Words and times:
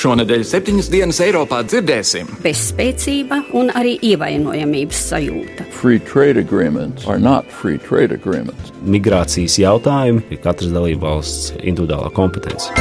Šonadēļ 0.00 0.44
septiņas 0.48 0.86
dienas 0.88 1.18
Eiropā 1.20 1.58
dzirdēsim. 1.68 2.30
Bezspēcība 2.40 3.42
un 3.58 3.68
arī 3.76 3.98
ievainojamības 4.08 5.02
sajūta. 5.10 5.66
Free 5.76 6.00
trade 6.00 6.40
agreements 6.40 7.04
are 7.04 7.20
not 7.20 7.50
free 7.52 7.76
trade 7.76 8.16
agreements. 8.16 8.72
Migrācijas 8.80 9.58
jautājumi 9.60 10.24
ir 10.32 10.40
katras 10.40 10.72
dalībvalsts 10.72 11.52
individuālā 11.60 12.08
kompetence. 12.16 12.72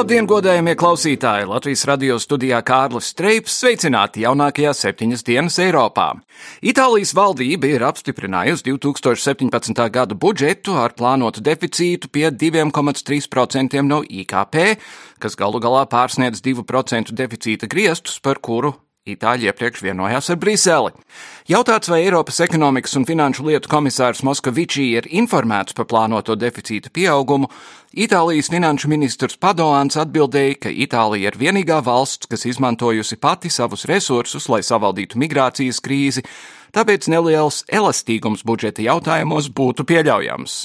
Labdien, 0.00 0.24
godējamie 0.24 0.72
klausītāji! 0.80 1.44
Latvijas 1.44 1.82
radio 1.84 2.14
studijā 2.16 2.62
Kārlis 2.64 3.10
Streips 3.12 3.58
sveicināti 3.60 4.22
jaunākajā 4.24 4.70
septiņas 4.78 5.26
dienas 5.28 5.58
Eiropā. 5.60 6.06
Itālijas 6.64 7.12
valdība 7.12 7.68
ir 7.68 7.84
apstiprinājusi 7.84 8.64
2017. 8.70 9.84
gada 9.92 10.16
budžetu 10.16 10.78
ar 10.80 10.96
plānotu 10.96 11.44
deficītu 11.44 12.08
pie 12.08 12.30
2,3% 12.32 13.84
no 13.84 14.00
IKP, 14.00 14.62
kas 15.20 15.36
galu 15.36 15.60
galā 15.60 15.84
pārsniedz 15.92 16.40
2% 16.48 17.12
deficīta 17.12 17.68
griestus, 17.68 18.16
par 18.24 18.40
kuru 18.40 18.78
Itāļi 19.08 19.46
iepriekš 19.48 19.80
vienojās 19.80 20.26
ar 20.28 20.36
Briseli. 20.36 20.90
Jautāts, 21.48 21.88
vai 21.88 22.02
Eiropas 22.04 22.36
ekonomikas 22.44 22.98
un 22.98 23.06
finanšu 23.08 23.46
lietu 23.46 23.70
komisārs 23.72 24.20
Moskavičī 24.28 24.90
ir 24.98 25.06
informēts 25.08 25.72
par 25.72 25.86
plānoto 25.88 26.36
deficīta 26.36 26.92
pieaugumu, 26.92 27.48
Itālijas 27.96 28.50
finanšu 28.52 28.90
ministrs 28.92 29.38
Padoāns 29.40 29.96
atbildēja, 29.96 30.58
ka 30.66 30.74
Itālija 30.84 31.32
ir 31.32 31.38
vienīgā 31.40 31.78
valsts, 31.86 32.28
kas 32.28 32.44
izmantojusi 32.44 33.16
pati 33.16 33.48
savus 33.48 33.86
resursus, 33.88 34.50
lai 34.52 34.60
savaldītu 34.60 35.16
migrācijas 35.16 35.80
krīzi, 35.80 36.26
tāpēc 36.76 37.08
neliels 37.08 37.64
elastīgums 37.72 38.44
budžeta 38.44 38.84
jautājumos 38.84 39.48
būtu 39.48 39.88
pieļaujams. 39.88 40.60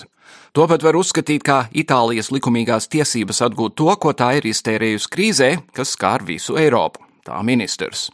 To 0.52 0.68
pat 0.68 0.84
var 0.84 1.00
uzskatīt 1.00 1.48
kā 1.48 1.64
Itālijas 1.72 2.34
likumīgās 2.36 2.92
tiesības 2.92 3.42
atgūt 3.48 3.80
to, 3.80 3.90
ko 3.96 4.12
tā 4.12 4.34
ir 4.42 4.52
iztērējusi 4.52 5.12
krīzē, 5.16 5.52
kas 5.72 5.96
skār 5.96 6.28
visu 6.28 6.60
Eiropu 6.60 7.05
tā 7.26 7.42
ministrs. 7.44 8.10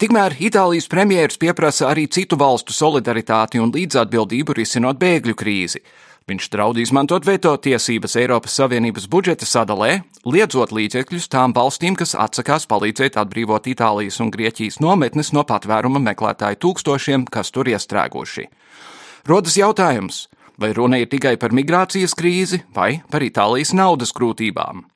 Tikmēr 0.00 0.36
Itālijas 0.40 0.88
premjerministrs 0.88 1.40
pieprasa 1.40 1.90
arī 1.90 2.06
citu 2.08 2.38
valstu 2.40 2.72
solidaritāti 2.72 3.60
un 3.60 3.72
līdzatbildību 3.74 4.56
risinot 4.56 4.96
bēgļu 5.00 5.36
krīzi. 5.36 5.82
Viņš 6.30 6.46
draud 6.52 6.78
izmantot 6.78 7.24
veto 7.26 7.52
tiesības 7.58 8.14
Eiropas 8.20 8.54
Savienības 8.60 9.08
budžeta 9.10 9.46
sadalē, 9.48 10.02
liedzot 10.24 10.72
līdzekļus 10.72 11.26
tām 11.32 11.52
valstīm, 11.56 11.96
kas 11.98 12.14
atsakās 12.14 12.68
palīdzēt 12.70 13.18
atbrīvot 13.20 13.66
Itālijas 13.72 14.20
un 14.24 14.30
Grieķijas 14.32 14.78
nometnes 14.84 15.32
no 15.36 15.44
patvēruma 15.48 16.02
meklētāju 16.10 16.60
tūkstošiem, 16.64 17.26
kas 17.26 17.50
tur 17.50 17.72
iestrēguši. 17.72 18.46
Rodas 19.28 19.58
jautājums, 19.58 20.28
vai 20.60 20.72
runa 20.76 21.00
ir 21.02 21.10
tikai 21.10 21.34
par 21.40 21.56
migrācijas 21.56 22.14
krīzi 22.14 22.62
vai 22.76 23.02
par 23.10 23.26
Itālijas 23.26 23.74
naudas 23.74 24.14
grūtībām? 24.16 24.86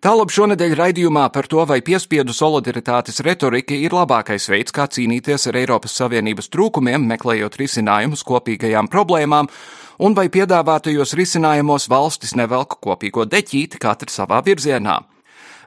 Tālāk 0.00 0.32
šonadēļ 0.32 0.74
raidījumā 0.78 1.26
par 1.34 1.46
to, 1.50 1.60
vai 1.68 1.82
piespiedu 1.84 2.32
solidaritātes 2.32 3.20
retorika 3.26 3.76
ir 3.76 3.92
labākais 3.92 4.48
veids, 4.48 4.72
kā 4.72 4.86
cīnīties 4.88 5.50
ar 5.50 5.58
Eiropas 5.60 5.98
Savienības 6.00 6.48
trūkumiem, 6.54 7.04
meklējot 7.10 7.58
risinājumus 7.60 8.24
kopīgajām 8.24 8.88
problēmām, 8.88 9.50
un 10.00 10.16
vai 10.16 10.30
piedāvātajos 10.32 11.12
risinājumos 11.18 11.90
valstis 11.92 12.32
nevelk 12.38 12.78
kopīgo 12.80 13.28
deķīti 13.28 13.82
katra 13.82 14.08
savā 14.08 14.40
virzienā. 14.46 15.02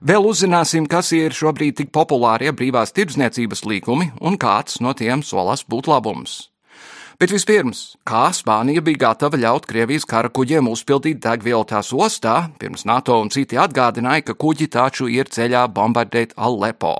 Vēl 0.05 0.25
uzzināsim, 0.27 0.89
kas 0.89 1.13
ir 1.15 1.33
šobrīd 1.33 1.77
tik 1.77 1.93
populārie 1.93 2.51
brīvās 2.51 2.91
tirdzniecības 2.97 3.63
līgumi 3.69 4.11
un 4.21 4.41
kāds 4.41 4.81
no 4.81 4.97
tiem 4.97 5.23
solās 5.23 5.63
būt 5.69 5.87
labums. 5.87 6.54
Bet 7.15 7.31
vispirms, 7.31 7.95
kā 8.03 8.27
Spānija 8.35 8.81
bija 8.83 9.05
gatava 9.05 9.39
ļaut 9.39 9.63
Krievijas 9.69 10.03
kara 10.09 10.27
kuģiem 10.27 10.67
uzpildīt 10.67 11.21
degvielu 11.23 11.63
tās 11.69 11.93
ostā, 11.95 12.49
pirms 12.59 12.83
NATO 12.83 13.15
un 13.23 13.31
citi 13.31 13.55
atgādināja, 13.55 14.25
ka 14.27 14.35
kuģi 14.35 14.67
taču 14.73 15.07
ir 15.07 15.31
ceļā 15.31 15.63
bombardēt 15.71 16.35
Alepo. 16.35 16.95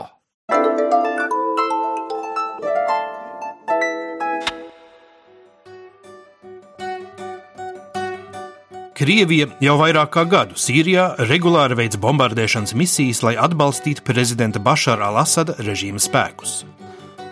Krievija 8.95 9.49
jau 9.59 9.75
vairāk 9.81 10.13
kā 10.15 10.23
gadu 10.31 10.55
Sīrijā 10.55 11.09
regulāri 11.27 11.75
veids 11.75 11.99
bombardēšanas 11.99 12.71
misijas, 12.79 13.19
lai 13.27 13.35
atbalstītu 13.35 14.07
prezidenta 14.07 14.63
Bašara 14.63 15.11
al-Asada 15.11 15.57
režīma 15.59 15.99
spēkus. 15.99 16.61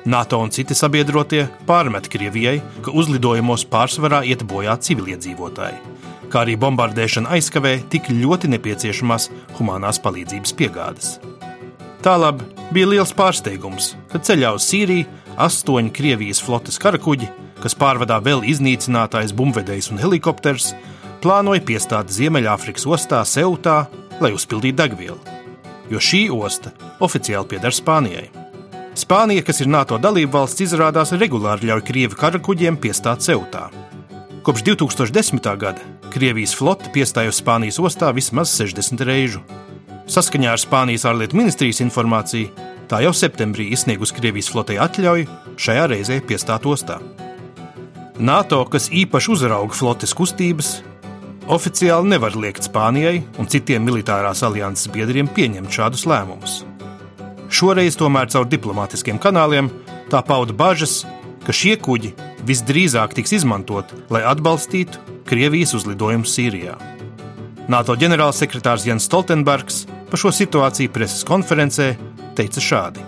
NATO 0.05 0.39
un 0.43 0.51
citi 0.51 0.75
sabiedrotie 0.75 1.45
pārmet 1.67 2.09
Krievijai, 2.11 2.57
ka 2.83 2.91
uzlidojumos 2.91 3.63
pārsvarā 3.71 4.23
iet 4.27 4.43
bojā 4.43 4.75
civiliedzīvotāji, 4.83 5.79
kā 6.27 6.41
arī 6.43 6.57
bombardēšana 6.59 7.31
aizkavē 7.37 7.77
tik 7.93 8.09
ļoti 8.11 8.51
nepieciešamās 8.51 9.29
humanās 9.59 10.01
palīdzības 10.03 10.55
piegādes. 10.59 11.13
Tālāk 12.03 12.43
bija 12.75 12.89
liels 12.91 13.15
pārsteigums, 13.15 13.93
kad 14.11 14.27
ceļā 14.27 14.51
uz 14.57 14.67
Sīriju 14.67 15.07
astoņi 15.39 15.95
Krievijas 15.95 16.43
flotes 16.43 16.81
karakuģi, 16.83 17.31
kas 17.63 17.79
pārvadā 17.79 18.19
vēl 18.19 18.43
iznīcinātājs, 18.51 19.31
bumbvedējs 19.31 19.93
un 19.93 20.03
helikopters, 20.03 20.73
plānoja 21.23 21.63
piestāt 21.63 22.11
Ziemeļāfrikas 22.11 22.89
ostā 22.91 23.23
Seutā, 23.23 23.85
lai 24.19 24.35
uzpildītu 24.35 24.81
degvielu, 24.83 25.19
jo 25.87 26.03
šī 26.11 26.25
osta 26.35 26.75
oficiāli 26.99 27.55
pieder 27.55 27.71
Spānijai. 27.71 28.42
Spānija, 28.93 29.41
kas 29.41 29.57
ir 29.63 29.69
NATO 29.73 29.97
dalība 29.97 30.37
valsts, 30.37 30.61
izrādās 30.67 31.15
regulāri 31.17 31.65
ļauj 31.71 31.81
Krievu 31.87 32.17
karakuģiem 32.19 32.75
piestāt 32.77 33.23
Ceutā. 33.25 33.65
Kopš 34.45 34.61
2010. 34.67 35.47
gada 35.57 35.81
Krievijas 36.13 36.53
flote 36.53 36.91
piestājusi 36.93 37.41
Spānijas 37.41 37.79
ostā 37.81 38.11
vismaz 38.13 38.53
60 38.53 39.01
reižu. 39.07 39.41
Saskaņā 40.05 40.51
ar 40.53 40.61
Spānijas 40.61 41.07
ārlietu 41.09 41.39
ministrijas 41.39 41.81
informāciju, 41.81 42.51
tā 42.91 42.99
jau 43.01 43.15
septembrī 43.17 43.71
izsniegusi 43.73 44.13
Krievijas 44.19 44.51
flotei 44.53 44.77
atļauju 44.77 45.39
šajā 45.57 45.87
reizē 45.89 46.19
piestāt 46.29 46.67
ostā. 46.69 46.99
NATO, 48.21 48.61
kas 48.69 48.91
īpaši 48.93 49.31
uzrauga 49.33 49.73
flotes 49.73 50.13
kustības, 50.13 50.75
oficiāli 51.49 52.13
nevar 52.13 52.37
liekt 52.37 52.69
Spānijai 52.69 53.23
un 53.41 53.49
citiem 53.49 53.81
militārās 53.89 54.45
alianses 54.45 54.93
biedriem 54.93 55.33
pieņemt 55.33 55.81
šādus 55.81 56.05
lēmumus. 56.05 56.61
Šoreiz 57.53 57.93
tomēr 57.99 58.31
caur 58.33 58.47
diplomātiskiem 58.49 59.19
kanāliem 59.21 59.67
tā 60.09 60.23
pauda 60.25 60.55
bažas, 60.57 61.03
ka 61.45 61.53
šie 61.53 61.75
kuģi 61.77 62.13
visdrīzāk 62.47 63.13
tiks 63.13 63.35
izmantot, 63.37 63.91
lai 64.09 64.23
atbalstītu 64.25 65.11
Krievijas 65.29 65.75
uzlidojumu 65.77 66.25
Sīrijā. 66.27 66.73
NATO 67.69 67.93
ģenerālsekretārs 67.99 68.87
Jens 68.89 69.05
Stoltenbergs 69.07 69.83
par 70.09 70.19
šo 70.19 70.33
situāciju 70.33 70.91
preses 70.95 71.21
konferencē 71.29 71.93
teica 72.35 72.63
šādi: 72.63 73.05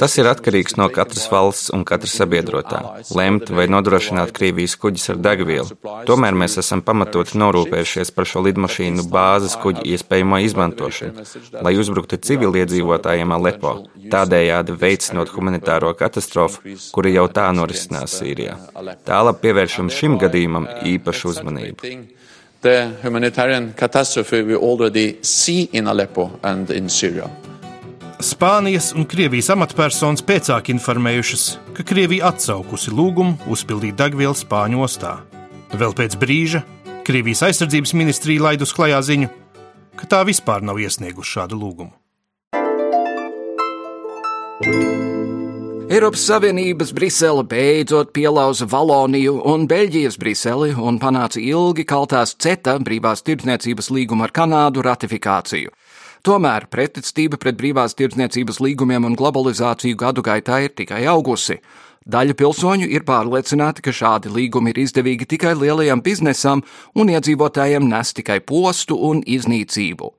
Tas 0.00 0.16
ir 0.18 0.26
atkarīgs 0.30 0.74
no 0.80 0.88
katras 0.90 1.28
valsts 1.30 1.70
un 1.74 1.84
katras 1.86 2.16
sabiedrotā. 2.18 2.80
Lemt 3.14 3.52
vai 3.54 3.68
nodrošināt 3.70 4.32
Krievijas 4.34 4.74
kuģis 4.80 5.12
ar 5.14 5.20
degvielu. 5.22 5.78
Tomēr 6.08 6.34
mēs 6.42 6.58
esam 6.62 6.82
pamatoti 6.86 7.38
norūpējušies 7.38 8.10
par 8.16 8.26
šo 8.26 8.42
lidmašīnu 8.48 9.06
bāzes 9.12 9.54
kuģi 9.62 9.86
iespējamo 9.94 10.40
izmantošanu, 10.48 11.26
lai 11.62 11.76
uzbruktu 11.78 12.18
civiliedzīvotājiem 12.26 13.36
Alepo, 13.38 13.76
tādējādi 14.10 14.78
veicinot 14.82 15.30
humanitāro 15.36 15.94
katastrofu, 15.98 16.74
kura 16.90 17.14
jau 17.14 17.28
tā 17.30 17.46
norisinās 17.54 18.18
Sīrijā. 18.18 18.58
Tālāk 19.06 19.44
pievēršam 19.44 19.92
šim 19.94 20.18
gadījumam 20.22 20.66
īpašu 20.90 21.36
uzmanību 21.36 21.94
the 22.60 22.92
humanitarian 23.02 23.72
catastrophe 23.72 24.42
we 24.42 24.54
already 24.56 25.18
see 25.22 25.68
in 25.72 25.88
Aleppo 25.88 26.30
and 26.42 26.70
in 26.70 26.88
Syria. 26.88 27.30
Spānijas 28.20 28.92
un 28.92 29.06
Krievijas 29.08 29.48
amatpersonas 29.54 30.20
pēcāk 30.20 30.68
informējušas, 30.74 31.44
ka 31.72 31.86
Krievija 31.88 32.28
atsaukusi 32.34 32.92
lūgumu 32.92 33.48
uzpildīt 33.48 33.96
degvielu 33.96 34.36
Spāņu 34.36 34.84
ostā, 34.84 35.14
Vēl 35.70 35.94
pēc 35.94 36.16
brīža 36.18 36.64
Krievijas 37.06 37.44
aizsardzības 37.46 37.94
ministrija 37.94 38.42
laidus 38.48 38.74
klajā 38.74 38.98
ziņu, 39.06 39.28
ka 39.98 40.08
tā 40.10 40.24
vispār 40.26 40.66
nav 40.66 40.80
iesniegusi 40.82 41.38
šādu 41.38 41.58
lūgumu. 41.60 41.94
Eiropas 45.90 46.22
Savienības 46.22 46.92
Brisele 46.94 47.42
beidzot 47.50 48.12
pielauza 48.14 48.62
Valoniju 48.70 49.40
un 49.50 49.64
Beļģijas 49.66 50.20
Briseli 50.22 50.68
un 50.70 51.00
panāca 51.02 51.40
ilgi 51.42 51.82
kaltās 51.82 52.36
CETA 52.38 52.76
brīvās 52.86 53.24
tirdzniecības 53.26 53.90
līguma 53.90 54.28
ar 54.28 54.32
Kanādu 54.36 54.84
ratifikāciju. 54.86 55.72
Tomēr 56.22 56.68
pretestība 56.70 57.40
pret 57.42 57.58
brīvās 57.58 57.98
tirdzniecības 57.98 58.60
līgumiem 58.62 59.08
un 59.08 59.18
globalizāciju 59.18 59.98
gadu 59.98 60.22
gaitā 60.22 60.60
ir 60.62 60.76
tikai 60.78 61.02
augusi. 61.10 61.58
Daļa 62.06 62.38
pilsoņu 62.38 62.86
ir 62.86 63.02
pārliecināti, 63.10 63.82
ka 63.82 63.90
šādi 63.90 64.30
līgumi 64.30 64.70
ir 64.70 64.84
izdevīgi 64.84 65.26
tikai 65.34 65.56
lielajam 65.58 66.06
biznesam 66.06 66.62
un 66.94 67.10
iedzīvotājiem 67.16 67.90
nes 67.90 68.14
tikai 68.14 68.38
postu 68.46 68.94
un 69.10 69.26
iznīcību. 69.26 70.14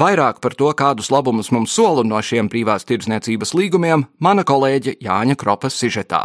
Vairāk 0.00 0.38
par 0.40 0.54
to, 0.56 0.70
kādus 0.72 1.10
labumus 1.12 1.50
mums 1.52 1.74
sola 1.76 2.00
no 2.06 2.16
šiem 2.24 2.48
privās 2.48 2.86
tirdzniecības 2.88 3.52
līgumiem, 3.52 4.06
mana 4.16 4.46
kolēģe 4.48 4.94
Jāņa 5.04 5.36
Kropas 5.36 5.76
sižetā. 5.76 6.22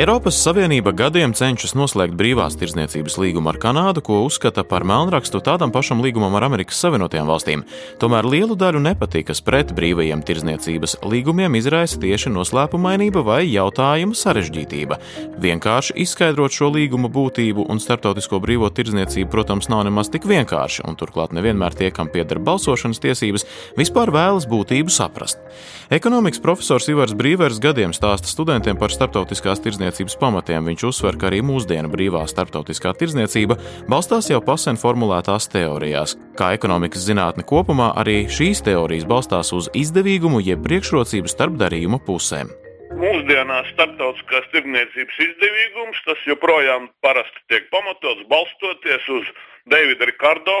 Eiropas 0.00 0.38
Savienība 0.40 0.94
gadiem 0.96 1.34
cenšas 1.36 1.74
noslēgt 1.76 2.14
brīvās 2.16 2.54
tirdzniecības 2.56 3.18
līgumu 3.20 3.50
ar 3.50 3.58
Kanādu, 3.60 4.00
ko 4.00 4.22
uzskata 4.24 4.62
par 4.64 4.80
melnrakstu 4.88 5.42
tādam 5.44 5.68
pašam 5.74 5.98
līgumam 6.00 6.32
ar 6.38 6.46
Amerikas 6.46 6.78
Savienotajām 6.80 7.28
valstīm. 7.28 7.64
Tomēr 8.00 8.24
lielu 8.24 8.56
daļu 8.56 8.80
nepatikas 8.80 9.42
pret 9.44 9.74
brīvajiem 9.76 10.22
tirdzniecības 10.24 10.94
līgumiem 11.04 11.58
izraisa 11.60 12.00
tieši 12.00 12.32
noslēpumainība 12.32 13.20
vai 13.26 13.42
jautājumu 13.50 14.16
sarežģītība. 14.16 14.96
Vienkārši 15.44 15.98
izskaidrot 16.06 16.56
šo 16.56 16.70
līgumu 16.78 17.12
būtību 17.12 17.68
un 17.68 17.84
starptautisko 17.84 18.40
brīvo 18.40 18.72
tirdzniecību, 18.72 19.28
protams, 19.36 19.68
nav 19.68 19.84
nemaz 19.84 20.08
tik 20.08 20.24
vienkārši, 20.24 20.86
un 20.88 20.96
turklāt 20.96 21.36
nevienmēr 21.36 21.76
tie, 21.76 21.92
kam 21.92 22.08
pieder 22.08 22.40
balsošanas 22.40 23.04
tiesības, 23.04 23.44
vispār 23.76 24.16
vēlas 24.16 24.48
būtību 24.48 24.96
saprast. 24.96 25.44
Ekonomikas 25.92 26.40
profesors 26.40 26.88
Ivars 26.88 27.12
Brīvers 27.18 27.60
gadiem 27.60 27.92
stāsta 27.92 28.30
studentiem 28.30 28.80
par 28.80 28.94
starptautiskās 28.94 29.60
tirdzniecības 29.60 29.89
tirdzniecības 29.90 30.18
pamatiem 30.20 30.68
viņš 30.70 30.82
uzsver, 30.86 31.16
ka 31.18 31.28
arī 31.28 31.40
mūsdienu 31.42 31.90
brīvā 31.90 32.22
starptautiskā 32.30 32.92
tirdzniecība 32.94 33.56
balstās 33.90 34.30
jau 34.30 34.38
pasen 34.38 34.78
formulētās 34.78 35.48
teorijās. 35.50 36.14
Kā 36.38 36.52
ekonomikas 36.54 37.02
zinātne 37.08 37.42
kopumā, 37.42 37.90
arī 37.98 38.28
šīs 38.30 38.62
teorijas 38.62 39.08
balstās 39.10 39.50
uz 39.52 39.66
izdevīgumu 39.74 40.42
jeb 40.46 40.62
priekšrocību 40.62 41.30
starp 41.30 41.58
darījumu 41.58 41.98
pusēm. 42.06 42.52
Mūsdienās 43.00 43.70
starptautiskās 43.74 44.46
tirdzniecības 44.54 45.18
izdevīgums 45.26 46.02
tas 46.06 46.22
joprojām 46.26 46.90
parasti 47.02 47.42
tiek 47.50 47.66
pamatots 47.74 48.22
balstoties 48.30 49.10
uz 49.10 49.26
Davida 49.70 50.06
Rikardo 50.06 50.60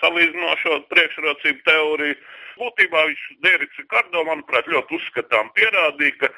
salīdzinošo 0.00 0.84
priekšrocību 0.92 1.68
teoriju. 1.68 2.16
Būtībā 2.60 3.04
viņš 3.08 3.22
Dēriks 3.44 3.78
Rikardo, 3.80 4.24
manuprāt, 4.28 4.68
ļoti 4.68 4.98
uzskatām 4.98 5.48
pierādīja, 5.56 6.18
ka 6.20 6.28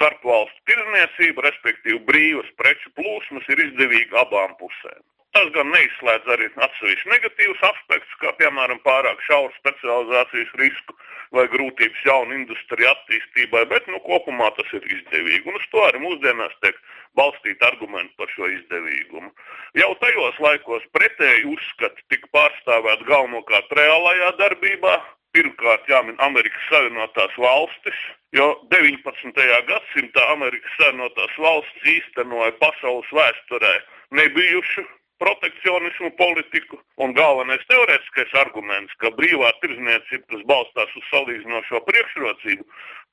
starpvalstu 0.00 0.64
tirdzniecība, 0.64 1.44
respektīvi 1.44 2.00
brīvas 2.08 2.48
preču 2.56 2.88
plūsmas, 2.96 3.44
ir 3.52 3.60
izdevīga 3.68 4.24
abām 4.24 4.56
pusēm. 4.56 5.02
Tas 5.36 5.46
gan 5.54 5.68
neizslēdz 5.70 6.30
arī 6.34 6.48
atsevišķus 6.64 7.10
negatīvus 7.12 7.60
aspektus, 7.68 8.14
kā 8.22 8.32
piemēram 8.40 8.80
pārāk 8.82 9.20
šauru 9.28 9.52
specializācijas 9.60 10.56
risku 10.58 10.96
vai 11.36 11.44
grūtības 11.52 12.00
jaunu 12.08 12.34
industriju 12.40 12.88
attīstībai, 12.90 13.62
bet 13.70 13.86
nu, 13.92 14.00
kopumā 14.08 14.48
tas 14.56 14.72
ir 14.74 14.88
izdevīgi. 14.96 15.44
Un 15.46 15.60
uz 15.60 15.68
to 15.70 15.84
arī 15.86 16.02
mūsdienās 16.02 16.56
tiek 16.64 16.80
balstīti 17.20 17.62
argumenti 17.68 18.16
par 18.18 18.32
šo 18.34 18.50
izdevīgumu. 18.56 19.30
Jau 19.78 19.92
tajos 20.02 20.42
laikos 20.42 20.90
pretēji 20.96 21.46
uzskati 21.52 22.08
tika 22.10 22.32
pārstāvēti 22.34 23.06
galvenokārt 23.12 23.70
reālajā 23.78 24.34
darbībā, 24.42 24.96
Pirmkārt, 25.36 25.84
jāmin 25.86 26.16
Amerikas 26.26 26.64
Savienotās 26.66 27.34
valstis, 27.38 27.98
jo 28.34 28.46
19. 28.74 29.44
gadsimtā 29.68 30.24
Amerikas 30.32 30.72
Savienotās 30.80 31.36
valstis 31.38 31.92
īstenoja 31.92 32.56
pasaules 32.62 33.12
vēsturē 33.14 33.74
nebijušu 34.18 34.82
protekcionismu 35.22 36.10
politiku. 36.18 36.80
Un 37.04 37.14
galvenais 37.14 37.62
teorētiskais 37.70 38.32
arguments, 38.42 38.96
ka 39.02 39.12
brīvā 39.20 39.52
tirzniecība, 39.62 40.24
kas 40.32 40.46
balstās 40.50 40.98
uz 40.98 41.06
salīdzinošo 41.12 41.82
priekšrocību, 41.86 42.66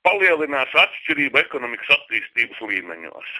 palielinās 0.07 0.73
atšķirību 0.85 1.41
ekonomikas 1.43 1.93
attīstības 1.99 2.63
līmeņos, 2.71 3.33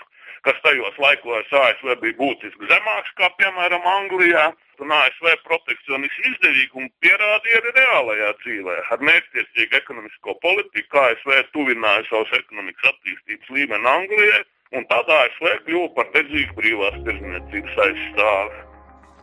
kas 0.46 0.60
tajos 0.66 0.98
laikos 1.02 1.54
ASV 1.62 1.96
bija 2.04 2.18
būtiski 2.22 2.70
zemāks, 2.72 3.14
kā 3.20 3.30
piemēram 3.42 3.86
Anglijā. 3.98 4.48
Un 4.78 4.92
ASV 4.94 5.32
protekcionismu 5.42 6.28
izdevīgumu 6.30 6.92
pierādīja 7.02 7.62
arī 7.64 7.72
reālajā 7.80 8.28
dzīvē. 8.44 8.76
Ar 8.94 9.02
mērķtiecīgu 9.10 9.80
ekonomisko 9.80 10.36
politiku 10.44 11.02
ASV 11.02 11.40
tuvināja 11.56 12.06
savus 12.12 12.36
ekonomikas 12.38 12.92
attīstības 12.92 13.50
līmeni 13.58 13.90
Anglijai, 13.96 14.44
un 14.78 14.86
tādā 14.94 15.18
ASV 15.26 15.50
kļuva 15.66 15.90
par 15.98 16.14
dedzīgu 16.14 16.60
brīvās 16.62 17.02
tirdzniecības 17.08 17.84
aizstāvi. 17.88 18.67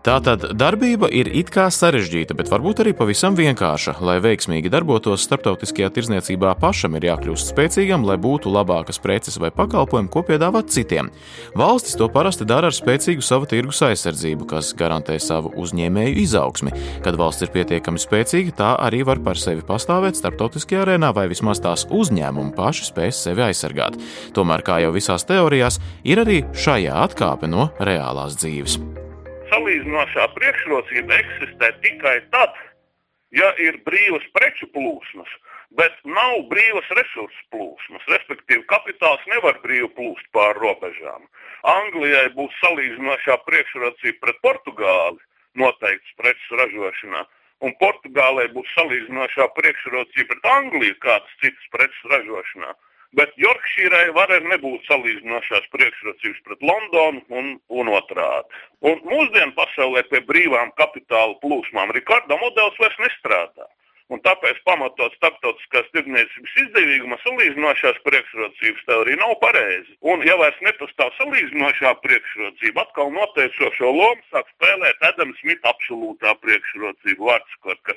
Tātad 0.04 0.42
darbība 0.52 1.08
ir 1.08 1.30
it 1.32 1.48
kā 1.48 1.70
sarežģīta, 1.72 2.34
bet 2.36 2.50
varbūt 2.52 2.82
arī 2.82 2.90
pavisam 2.92 3.32
vienkārša. 3.38 3.94
Lai 4.04 4.18
veiksmīgi 4.20 4.68
darbotos 4.68 5.22
starptautiskajā 5.24 5.88
tirzniecībā, 5.96 6.50
pašam 6.60 6.98
ir 6.98 7.06
jākļūst 7.08 7.54
spēcīgam, 7.54 8.02
lai 8.04 8.18
būtu 8.20 8.52
labākas 8.52 9.00
preces 9.00 9.38
vai 9.40 9.48
pakalpojumi, 9.56 10.10
ko 10.12 10.20
piedāvāt 10.28 10.68
citiem. 10.74 11.08
Valstis 11.56 11.96
to 11.96 12.10
parasti 12.12 12.44
dara 12.44 12.68
ar 12.68 12.76
spēcīgu 12.76 13.24
savu 13.24 13.48
tirgus 13.48 13.80
aizsardzību, 13.86 14.44
kas 14.50 14.74
garantē 14.76 15.16
savu 15.16 15.54
uzņēmēju 15.64 16.20
izaugsmi. 16.20 16.74
Kad 17.06 17.16
valsts 17.16 17.46
ir 17.46 17.54
pietiekami 17.54 18.02
spēcīga, 18.02 18.52
tā 18.58 18.74
arī 18.84 19.00
var 19.08 19.22
par 19.24 19.40
sevi 19.40 19.64
pastāvēt 19.64 20.20
starptautiskajā 20.20 20.82
arēnā, 20.84 21.14
vai 21.16 21.30
vismaz 21.32 21.64
tās 21.64 21.86
uzņēmumi 21.88 22.52
paši 22.58 22.90
spēs 22.90 23.22
sevi 23.24 23.46
aizsargāt. 23.48 23.96
Tomēr, 24.36 24.66
kā 24.68 24.82
jau 24.84 24.92
visās 24.92 25.24
teorijās, 25.32 25.80
ir 26.04 26.20
arī 26.26 26.42
šajā 26.52 27.00
atkāpe 27.06 27.48
no 27.48 27.70
reālās 27.80 28.36
dzīves 28.36 28.76
salīdzinošā 29.64 30.24
priekšrocība 30.36 31.16
eksistē 31.16 31.68
tikai 31.80 32.20
tad, 32.32 32.52
ja 33.32 33.48
ir 33.56 33.78
brīvas 33.86 34.24
preču 34.36 34.66
plūsmas, 34.74 35.30
bet 35.72 35.92
nav 36.04 36.44
brīvas 36.50 36.84
resursu 36.98 37.40
plūsmas. 37.50 38.04
Respektīvi, 38.12 38.62
kapitāls 38.68 39.24
nevar 39.32 39.56
brīvi 39.64 39.88
plūst 39.96 40.26
pāri 40.36 40.60
robežām. 40.60 41.24
Anglijai 41.64 42.28
būs 42.36 42.52
salīdzinošā 42.60 43.38
priekšrocība 43.48 44.20
pret 44.20 44.42
Portugāli 44.44 45.18
noteikts 45.56 46.12
preču 46.20 46.60
ražošanā. 46.60 47.24
Un 47.64 47.72
Portugālei 47.80 48.50
būs 48.52 48.68
salīdzinošā 48.76 49.48
priekšrocība 49.56 50.34
pret 50.34 50.50
Angliju 50.58 51.00
kādas 51.00 51.40
citas 51.40 51.72
preču 51.72 52.12
ražošanā. 52.12 52.76
Bet 53.18 53.36
Yorkshīrai 53.38 54.08
var 54.16 54.32
arī 54.34 54.48
nebūt 54.50 54.88
salīdzinošās 54.88 55.68
priekšrocības 55.74 56.40
pret 56.48 56.64
Londonu 56.70 57.22
un, 57.38 57.52
un 57.80 57.90
otrādi. 57.94 58.62
Un 58.90 58.98
mūsdienu 59.06 59.54
pasaulē 59.58 60.02
pie 60.10 60.20
brīvām 60.30 60.72
kapitāla 60.80 61.38
plūsmām 61.44 61.94
Rikarda 61.94 62.38
modelis 62.40 62.80
vairs 62.82 62.98
nestrādā. 63.04 63.68
Un 64.12 64.20
tāpēc 64.20 64.58
pamatot 64.68 65.14
starptautiskās 65.16 65.86
tirdzniecības 65.94 66.56
izdevīguma 66.62 67.16
salīdzinošās 67.22 68.02
priekšrocības 68.04 68.82
teorija 68.90 69.20
nav 69.22 69.32
pareiza. 69.44 69.94
Un, 70.12 70.24
ja 70.28 70.36
vairs 70.40 70.58
nepastāv 70.66 71.14
salīdzinošā 71.20 71.94
priekšrocība, 72.04 72.84
atkal 72.84 73.14
noteicošo 73.14 73.94
lomu 73.94 74.26
sāk 74.34 74.50
spēlēt 74.56 75.08
Adams 75.08 75.40
Smita 75.40 75.72
absolūtā 75.72 76.34
priekšrocība 76.42 77.30
vārds, 77.30 77.56
ka 77.64 77.96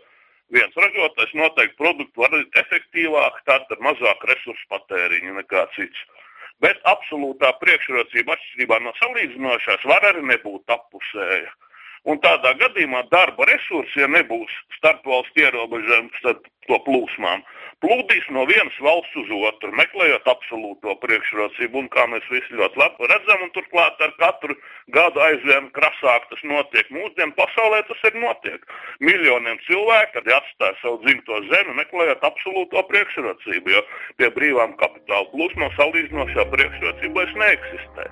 viens 0.53 0.75
ražotājs 0.79 1.33
noteikti 1.37 1.77
produktu 1.79 2.23
var 2.23 2.35
efektīvāk, 2.63 3.41
tad 3.49 3.67
ar 3.73 3.83
mazāk 3.83 4.23
resursu 4.29 4.69
patēriņu 4.73 5.35
nekā 5.41 5.65
cits. 5.75 6.03
Bet 6.63 6.79
absolūtā 6.89 7.51
priekšrocība 7.61 8.33
atšķirībā 8.33 8.79
no 8.81 8.93
salīdzinošās 8.97 9.83
var 9.91 10.07
arī 10.09 10.23
nebūt 10.31 10.73
appusēja. 10.73 11.51
Un 12.05 12.21
tādā 12.23 12.53
gadījumā 12.59 13.07
darba 13.11 13.47
resursi, 13.49 14.03
ja 14.03 14.07
nebūs 14.11 14.53
starpvalstu 14.77 15.47
ierobežojums, 15.47 16.21
tad 16.23 16.45
to 16.67 16.77
plūsmām 16.85 17.43
plūdīs 17.83 18.25
no 18.33 18.45
vienas 18.49 18.77
valsts 18.81 19.17
uz 19.21 19.29
otru, 19.49 19.71
meklējot 19.77 20.27
absolūto 20.31 20.95
priekšrocību. 21.03 21.83
Un 21.83 21.89
kā 21.93 22.07
mēs 22.09 22.25
visi 22.33 22.57
ļoti 22.57 22.81
labi 22.81 23.09
redzam, 23.11 23.43
un 23.45 23.53
turklāt 23.55 24.01
ar 24.01 24.13
katru 24.21 24.57
gadu 24.95 25.21
aizvien 25.27 25.69
krasāk 25.77 26.29
tas 26.31 26.43
notiek. 26.51 26.89
Mūsdienu 26.93 27.35
pasaulē 27.37 27.83
tas 27.89 28.05
ir 28.09 28.17
notiek. 28.21 28.65
Miljoniem 29.03 29.61
cilvēku, 29.67 30.17
kad 30.17 30.31
atstāja 30.39 30.79
savu 30.81 31.01
dzimto 31.05 31.41
zemi, 31.51 31.77
meklējot 31.81 32.25
absolūto 32.31 32.85
priekšrocību, 32.93 33.75
jo 33.75 33.83
pie 34.21 34.31
brīvām 34.39 34.77
kapitāla 34.81 35.29
plūsmām 35.35 35.75
salīdzinošā 35.77 36.49
priekšrocība 36.53 37.21
vairs 37.21 37.37
neeksistē. 37.43 38.09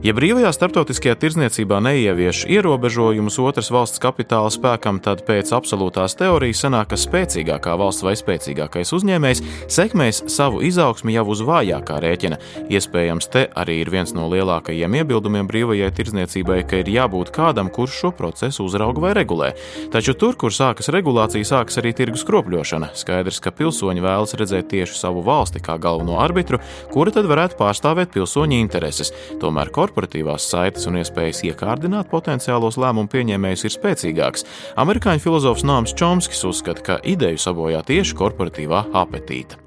Ja 0.00 0.14
brīvajā 0.16 0.48
starptautiskajā 0.56 1.12
tirdzniecībā 1.20 1.76
neievieš 1.84 2.46
ierobežojumus 2.48 3.34
otras 3.44 3.66
valsts 3.68 4.00
kapitāla 4.00 4.48
spēkam, 4.48 4.96
tad 5.04 5.26
pēc 5.26 5.50
absolūtās 5.52 6.14
teorijas 6.16 6.62
sanāk, 6.64 6.94
ka 6.94 6.96
spēcīgākā 6.96 7.74
valsts 7.76 8.06
vai 8.06 8.14
spēcīgākais 8.16 8.94
uzņēmējs 8.96 9.42
sekmēs 9.68 10.22
savu 10.32 10.62
izaugsmi 10.64 11.12
jau 11.12 11.26
uz 11.34 11.42
vājākā 11.44 11.98
rēķina. 12.00 12.38
Iespējams, 12.72 13.28
te 13.28 13.42
arī 13.60 13.76
ir 13.82 13.90
viens 13.92 14.14
no 14.16 14.24
lielākajiem 14.32 14.96
iebildumiem 15.02 15.50
brīvajai 15.50 15.92
tirdzniecībai, 15.98 16.62
ka 16.64 16.80
ir 16.80 16.88
jābūt 16.94 17.34
kādam, 17.36 17.68
kurš 17.68 18.00
šo 18.00 18.12
procesu 18.16 18.64
uzrauga 18.70 19.04
vai 19.04 19.12
regulē. 19.20 19.52
Taču 19.92 20.16
tur, 20.16 20.40
kur 20.40 20.56
sākas 20.56 20.88
regulācija, 20.96 21.44
sākas 21.44 21.76
arī 21.84 21.92
tirgus 22.00 22.24
kropļošana. 22.24 22.94
Skaidrs, 22.96 23.42
ka 23.44 23.52
pilsoņi 23.52 24.06
vēlas 24.08 24.32
redzēt 24.40 24.72
tieši 24.72 24.96
savu 24.96 25.20
valsti 25.28 25.60
kā 25.60 25.76
galveno 25.76 26.16
arbitru, 26.24 26.64
kura 26.88 27.12
tad 27.12 27.28
varētu 27.28 27.60
pārstāvēt 27.60 28.16
pilsoņu 28.16 28.62
intereses. 28.64 29.12
Tomēr 29.44 29.68
korporatīvās 29.90 30.46
saites 30.50 30.86
un 30.86 31.00
iespējas 31.00 31.42
iekārdināt 31.50 32.10
potenciālos 32.10 32.78
lēmumu 32.80 33.10
pieņēmējus 33.10 33.66
ir 33.66 33.74
spēcīgāks. 33.74 34.46
Amerikāņu 34.78 35.24
filozofs 35.24 35.66
Nāms 35.66 35.94
Čomskis 35.94 36.44
uzskata, 36.46 36.82
ka 36.82 36.98
ideju 37.02 37.40
sabojā 37.40 37.82
tieši 37.86 38.16
korporatīvā 38.16 38.86
apetīte. 38.94 39.58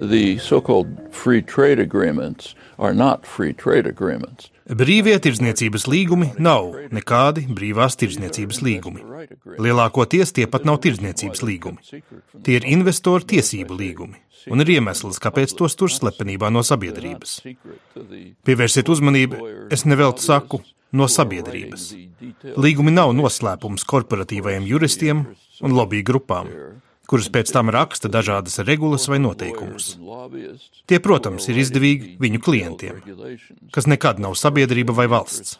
The 0.00 0.38
so 0.38 0.60
called 0.60 0.88
free 1.10 1.40
trade 1.42 1.78
agreements 1.80 2.54
are 2.78 2.92
not 2.92 3.24
free 3.24 3.52
trade 3.52 3.86
agreements. 3.86 4.50
Brīvie 4.66 5.14
tirdzniecības 5.22 5.84
līgumi 5.86 6.32
nav 6.42 6.72
nekādi 6.90 7.44
brīvās 7.46 7.94
tirdzniecības 8.00 8.58
līgumi. 8.66 9.04
Lielākoties 9.62 10.34
tie 10.34 10.48
pat 10.50 10.66
nav 10.66 10.80
tirdzniecības 10.82 11.42
līgumi. 11.46 12.00
Tie 12.42 12.56
ir 12.58 12.66
investoru 12.66 13.22
tiesību 13.30 13.76
līgumi, 13.78 14.18
un 14.50 14.64
ir 14.64 14.72
iemesls, 14.78 15.20
kāpēc 15.22 15.54
tos 15.58 15.78
tur 15.78 15.92
slepenībā 15.92 16.50
no 16.50 16.64
sabiedrības. 16.66 17.36
Pievērsiet 18.42 18.90
uzmanību, 18.90 19.38
es 19.70 19.86
neveltu 19.86 20.26
saku 20.26 20.62
no 20.90 21.06
sabiedrības. 21.06 21.92
Līgumi 22.58 22.90
nav 22.90 23.14
noslēpums 23.14 23.86
korporatīvajiem 23.86 24.66
juristiem 24.66 25.22
un 25.62 25.78
lobby 25.78 26.02
grupām, 26.02 26.50
kuras 27.10 27.30
pēc 27.32 27.52
tam 27.54 27.70
raksta 27.74 28.10
dažādas 28.12 28.58
regulas 28.66 29.06
vai 29.10 29.20
noteikumus. 29.22 29.94
Tie, 30.86 30.98
protams, 31.02 31.48
ir 31.50 31.62
izdevīgi 31.62 32.16
viņu 32.22 32.42
klientiem, 32.42 33.00
kas 33.74 33.88
nekad 33.90 34.22
nav 34.22 34.36
sabiedrība 34.38 34.94
vai 34.96 35.08
valsts. 35.10 35.56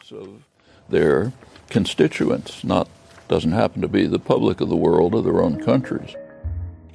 Their 0.89 1.33
constituents, 1.71 2.63
not 2.63 2.87
doesn't 3.27 3.51
happen 3.51 3.81
to 3.81 3.89
be 3.89 4.07
the 4.07 4.19
public 4.19 4.61
of 4.61 4.69
the 4.69 4.79
world 4.79 5.13
or 5.13 5.21
their 5.21 5.41
own 5.43 5.59
countries. 5.63 6.15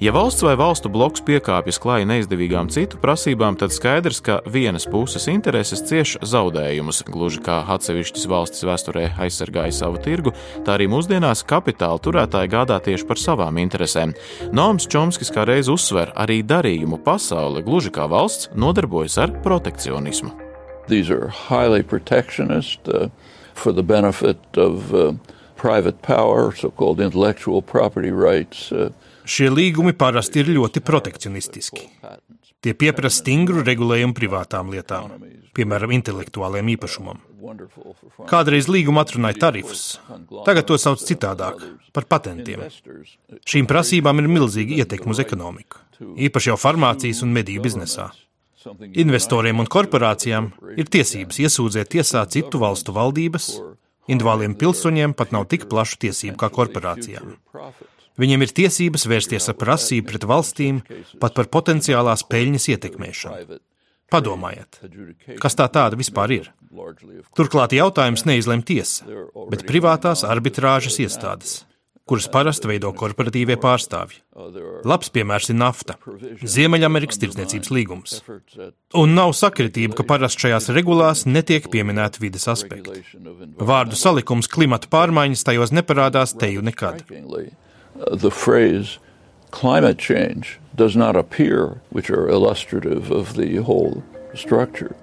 Ja 0.03 0.11
valsts 0.11 0.43
vai 0.43 0.57
valstu 0.59 0.89
bloks 0.91 1.21
piekāpjas 1.23 1.77
klāja 1.79 2.03
neizdevīgām 2.09 2.67
citu 2.67 2.97
prasībām, 2.99 3.55
tad 3.55 3.71
skaidrs, 3.71 4.17
ka 4.19 4.41
vienas 4.51 4.83
puses 4.91 5.29
intereses 5.31 5.79
cieš 5.87 6.17
zaudējumus. 6.27 7.05
Gluži 7.07 7.39
kā 7.45 7.61
atsevišķas 7.71 8.25
valstis 8.27 8.65
vēsturē 8.67 9.05
aizsargāja 9.23 9.71
savu 9.77 10.01
tirgu, 10.03 10.33
tā 10.67 10.73
arī 10.75 10.89
mūsdienās 10.91 11.45
kapitāla 11.47 12.01
turētāji 12.03 12.51
gādā 12.51 12.81
tieši 12.83 13.07
par 13.07 13.21
savām 13.21 13.61
interesēm. 13.63 14.11
Noms 14.51 14.89
Čomskis 14.91 15.31
kā 15.31 15.45
reiz 15.47 15.69
uzsver, 15.71 16.11
arī 16.19 16.41
darījumu 16.43 16.99
pasaule, 17.05 17.63
gluži 17.63 17.93
kā 17.95 18.09
valsts, 18.11 18.49
nodarbojas 18.59 19.15
ar 19.23 19.31
protekcionismu. 19.45 20.33
These 20.91 21.15
are 21.15 21.31
highly 21.47 21.79
protectionist 21.79 22.91
uh, 22.91 23.07
for 23.55 23.71
the 23.71 23.87
benefit 23.87 24.43
of 24.57 24.91
uh, 24.91 25.13
private 25.55 26.01
power, 26.01 26.51
so 26.51 26.71
called 26.71 26.99
intellectual 26.99 27.61
property 27.61 28.11
rights. 28.11 28.69
Uh, 28.69 28.91
Šie 29.25 29.49
līgumi 29.53 29.93
parasti 29.95 30.41
ir 30.43 30.51
ļoti 30.55 30.81
protekcionistiski. 30.83 31.87
Tie 32.63 32.71
pieprasa 32.79 33.19
stingru 33.19 33.63
regulējumu 33.63 34.15
privātām 34.15 34.69
lietām, 34.71 35.17
piemēram, 35.55 35.91
intelektuāliem 35.97 36.73
īpašumam. 36.77 37.19
Kādreiz 38.29 38.69
līguma 38.71 39.03
atrunāja 39.03 39.41
tarifus, 39.41 39.97
tagad 40.47 40.69
to 40.69 40.77
sauc 40.79 41.03
citādāk- 41.03 41.59
par 41.95 42.07
patentiem. 42.07 42.63
Šīm 43.43 43.67
prasībām 43.67 44.19
ir 44.23 44.31
milzīga 44.31 44.79
ietekme 44.79 45.11
uz 45.11 45.19
ekonomiku, 45.19 45.83
īpaši 45.99 46.51
jau 46.51 46.57
farmācijas 46.57 47.23
un 47.23 47.33
mediju 47.33 47.61
biznesā. 47.61 48.11
Investoriem 48.95 49.59
un 49.59 49.67
korporācijām 49.67 50.51
ir 50.77 50.85
tiesības 50.85 51.39
iesūdzēt 51.43 51.89
tiesā 51.97 52.23
citu 52.29 52.59
valstu 52.59 52.93
valdības, 52.95 53.59
individuāliem 54.07 54.55
pilsoņiem 54.55 55.13
pat 55.13 55.31
nav 55.35 55.49
tik 55.51 55.67
plašu 55.67 55.99
tiesību 55.99 56.37
kā 56.37 56.49
korporācijām. 56.49 57.35
Viņiem 58.19 58.45
ir 58.45 58.53
tiesības 58.53 59.07
vērsties 59.09 59.49
ar 59.49 59.57
prasību 59.57 60.11
pret 60.11 60.25
valstīm 60.29 60.81
pat 61.21 61.33
par 61.37 61.49
potenciālās 61.53 62.25
peļņas 62.29 62.69
ietekmēšanu. 62.75 63.59
Padomājiet, 64.13 64.77
kas 65.41 65.57
tā 65.57 65.65
tāda 65.73 65.97
vispār 65.97 66.35
ir? 66.35 66.49
Turklāt 67.37 67.73
jautājums 67.73 68.27
neizlem 68.29 68.61
tiesa, 68.65 69.07
bet 69.49 69.65
privātās 69.65 70.21
arbitrāžas 70.27 70.99
iestādes, 71.01 71.55
kuras 72.05 72.27
parasti 72.29 72.69
veido 72.69 72.91
korporatīvie 72.93 73.57
pārstāvji. 73.63 74.21
Labs 74.85 75.09
piemērs 75.15 75.49
ir 75.49 75.57
nafta, 75.57 75.97
Ziemeļamerikas 76.45 77.21
tirdzniecības 77.23 77.73
līgums. 77.73 78.15
Un 79.01 79.17
nav 79.17 79.33
sakritība, 79.39 79.97
ka 79.97 80.05
parasti 80.13 80.45
šajās 80.45 80.69
regulās 80.77 81.25
netiek 81.25 81.71
pieminēti 81.73 82.21
vides 82.27 82.45
aspekti. 82.53 83.01
Vārdu 83.57 83.97
salikums 83.97 84.51
klimata 84.51 84.91
pārmaiņas 84.93 85.47
tajos 85.49 85.73
neparādās 85.73 86.37
teju 86.37 86.61
nekad. 86.69 87.01
The 88.11 88.31
phrase 88.31 88.99
climate 89.51 89.97
change 89.97 90.59
does 90.75 90.95
not 90.95 91.15
appear, 91.15 91.81
which 91.89 92.09
are 92.09 92.27
illustrative 92.27 93.11
of 93.11 93.35
the 93.35 93.57
whole 93.57 94.03
structure. 94.33 94.95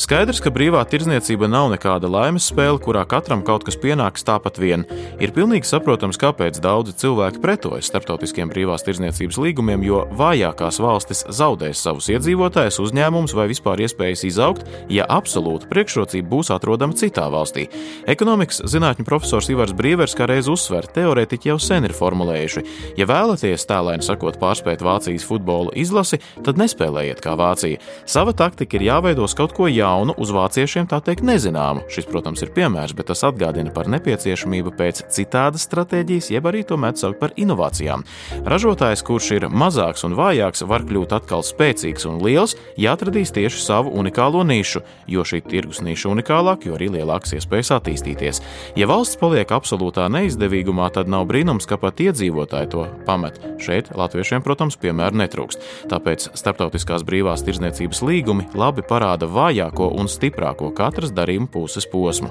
Skaidrs, 0.00 0.38
ka 0.40 0.48
brīvā 0.48 0.80
tirdzniecība 0.88 1.44
nav 1.44 1.66
nekāda 1.74 2.08
laimes 2.08 2.46
spēle, 2.48 2.78
kurā 2.80 3.02
katram 3.04 3.42
kaut 3.44 3.66
kas 3.66 3.76
pienāks 3.76 4.22
tāpat 4.24 4.56
vien. 4.56 4.86
Ir 5.20 5.34
pilnīgi 5.36 5.68
saprotams, 5.68 6.16
kāpēc 6.16 6.56
daudzi 6.64 6.94
cilvēki 7.02 7.42
pretojas 7.42 7.90
starptautiskiem 7.90 8.48
brīvās 8.48 8.86
tirdzniecības 8.86 9.36
līgumiem, 9.44 9.84
jo 9.84 10.06
vājākās 10.16 10.78
valstis 10.80 11.20
zaudēs 11.28 11.82
savus 11.84 12.08
iedzīvotājus, 12.14 12.78
uzņēmumus 12.80 13.34
vai 13.36 13.44
vispār 13.50 13.82
iespējas 13.84 14.22
izaugt, 14.30 14.64
ja 14.88 15.04
absolūta 15.04 15.68
priekšrocība 15.68 16.32
būs 16.32 16.48
atrodama 16.56 16.96
citā 16.96 17.26
valstī. 17.28 17.66
Ekonomikas 18.08 18.62
zinātņu 18.72 19.04
profesors 19.04 19.52
Ivars 19.52 19.76
Brīvers 19.76 20.16
kā 20.16 20.30
reiz 20.32 20.48
uzsver, 20.48 20.88
teorētiķi 20.96 21.52
jau 21.52 21.58
sen 21.60 21.90
ir 21.90 21.96
formulējuši, 21.98 22.64
ja 22.96 23.10
vēlaties 23.10 23.68
tēlēni 23.68 24.08
sakot 24.08 24.40
pārspēt 24.40 24.80
Vācijas 24.80 25.28
futbola 25.28 25.76
izlasi, 25.76 26.22
tad 26.40 26.56
nespēlējiet 26.56 27.20
kā 27.20 27.36
Vācija. 27.36 27.84
Sava 28.08 28.32
taktika 28.32 28.80
ir 28.80 28.88
jāveidos 28.88 29.36
kaut 29.36 29.52
ko 29.52 29.68
jaunu 29.68 29.89
jaunu, 29.90 30.14
uz 30.20 30.30
vāciešiem 30.34 30.88
tā 30.90 31.00
teikt 31.04 31.24
nezināmu. 31.26 31.84
Šis, 31.90 32.06
protams, 32.10 32.42
ir 32.44 32.52
piemērs, 32.54 32.94
bet 32.96 33.10
tas 33.10 33.24
atgādina 33.26 33.72
par 33.74 33.90
nepieciešamību 33.90 34.72
pēc 34.78 35.02
citādas 35.14 35.66
stratēģijas, 35.66 36.30
jeb 36.34 36.46
arī 36.50 36.62
to 36.66 36.78
mēdz 36.80 37.04
saukt 37.04 37.20
par 37.20 37.34
inovācijām. 37.40 38.04
Ražotājs, 38.48 39.02
kurš 39.06 39.30
ir 39.38 39.48
mazāks 39.50 40.04
un 40.06 40.16
vājāks, 40.18 40.64
var 40.70 40.84
kļūt 40.86 41.14
atkal 41.18 41.44
spēcīgs 41.46 42.06
un 42.08 42.20
liels, 42.24 42.56
ja 42.80 42.94
atradīs 42.94 43.34
tieši 43.34 43.62
savu 43.64 43.92
unikālo 44.00 44.44
nišu, 44.46 44.84
jo 45.10 45.24
šī 45.26 45.42
tirgus 45.48 45.82
niša 45.84 46.12
unikālāka, 46.12 46.70
jo 46.70 46.78
arī 46.78 46.90
lielākas 46.98 47.34
iespējas 47.38 47.72
attīstīties. 47.78 48.42
Ja 48.78 48.88
valsts 48.90 49.18
paliek 49.20 49.50
absolūtā 49.54 50.06
neizdevīgumā, 50.12 50.90
tad 50.94 51.10
nav 51.10 51.26
brīnums, 51.30 51.68
ka 51.68 51.80
pat 51.80 52.02
iedzīvotāji 52.04 52.72
to 52.74 52.86
pamet. 53.08 53.40
Šeit 53.60 53.92
latviešiem, 53.96 54.44
protams, 54.46 54.78
piemēru 54.80 55.22
netrūkst. 55.24 55.66
Tāpēc 55.90 56.30
starptautiskās 56.38 57.04
brīvās 57.06 57.44
tirdzniecības 57.46 58.04
līgumi 58.06 58.48
labi 58.58 58.84
parāda 58.86 59.28
vājāko 59.30 59.79
vājāko 59.80 59.98
un 60.00 60.08
stiprāko 60.08 60.70
katras 60.74 61.12
darījuma 61.12 61.48
puses 61.50 61.86
posmu. 61.86 62.30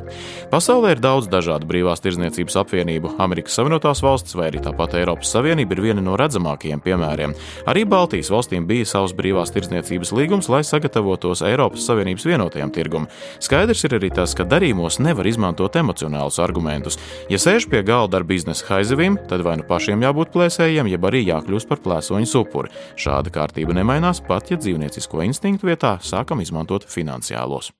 Pasaulē 0.51 0.95
ir 0.95 1.01
daudz 1.01 1.27
dažādu 1.29 1.67
brīvās 1.67 2.01
tirdzniecības 2.01 2.57
apvienību. 2.61 3.15
Amerikas 3.19 3.57
Savienotās 3.57 4.01
valstis 4.03 4.35
vai 4.35 4.49
arī 4.49 4.61
tāpat 4.61 4.95
Eiropas 4.99 5.31
Savienība 5.33 5.75
ir 5.75 5.81
viena 5.81 6.01
no 6.01 6.15
redzamākajiem 6.17 6.81
piemēriem. 6.81 7.33
Arī 7.67 7.85
Baltijas 7.85 8.29
valstīm 8.29 8.67
bija 8.67 8.85
savs 8.85 9.13
brīvās 9.13 9.51
tirdzniecības 9.53 10.13
līgums, 10.13 10.49
lai 10.49 10.63
sagatavotos 10.63 11.41
Eiropas 11.41 11.85
Savienības 11.85 12.25
vienotajam 12.25 12.71
tirgumam. 12.71 13.09
Skaidrs 13.39 13.83
ir 13.85 13.97
arī 13.97 14.11
tas, 14.13 14.35
ka 14.35 14.45
darījumos 14.45 14.99
nevar 14.99 15.27
izmantot 15.27 15.75
emocionālus 15.75 16.39
argumentus. 16.41 16.99
Ja 17.29 17.39
sēž 17.41 17.69
pie 17.69 17.83
galda 17.83 18.19
ar 18.19 18.27
biznesa 18.27 18.67
haizivīm, 18.69 19.17
tad 19.29 19.43
vai 19.45 19.57
nu 19.59 19.67
pašiem 19.67 20.03
jābūt 20.05 20.33
plēsējiem, 20.33 20.91
jeb 20.93 21.09
arī 21.09 21.25
jākļūst 21.27 21.69
par 21.69 21.81
plēsoņu 21.85 22.29
supuri. 22.29 22.73
Šāda 22.99 23.33
kārtība 23.33 23.75
nemainās 23.77 24.21
pat, 24.25 24.51
ja 24.51 24.59
dzīvniecisko 24.59 25.23
instinktu 25.25 25.69
vietā 25.69 25.97
sākam 26.05 26.41
izmantot 26.43 26.87
finansiāli 26.89 27.28
materiālos. 27.29 27.71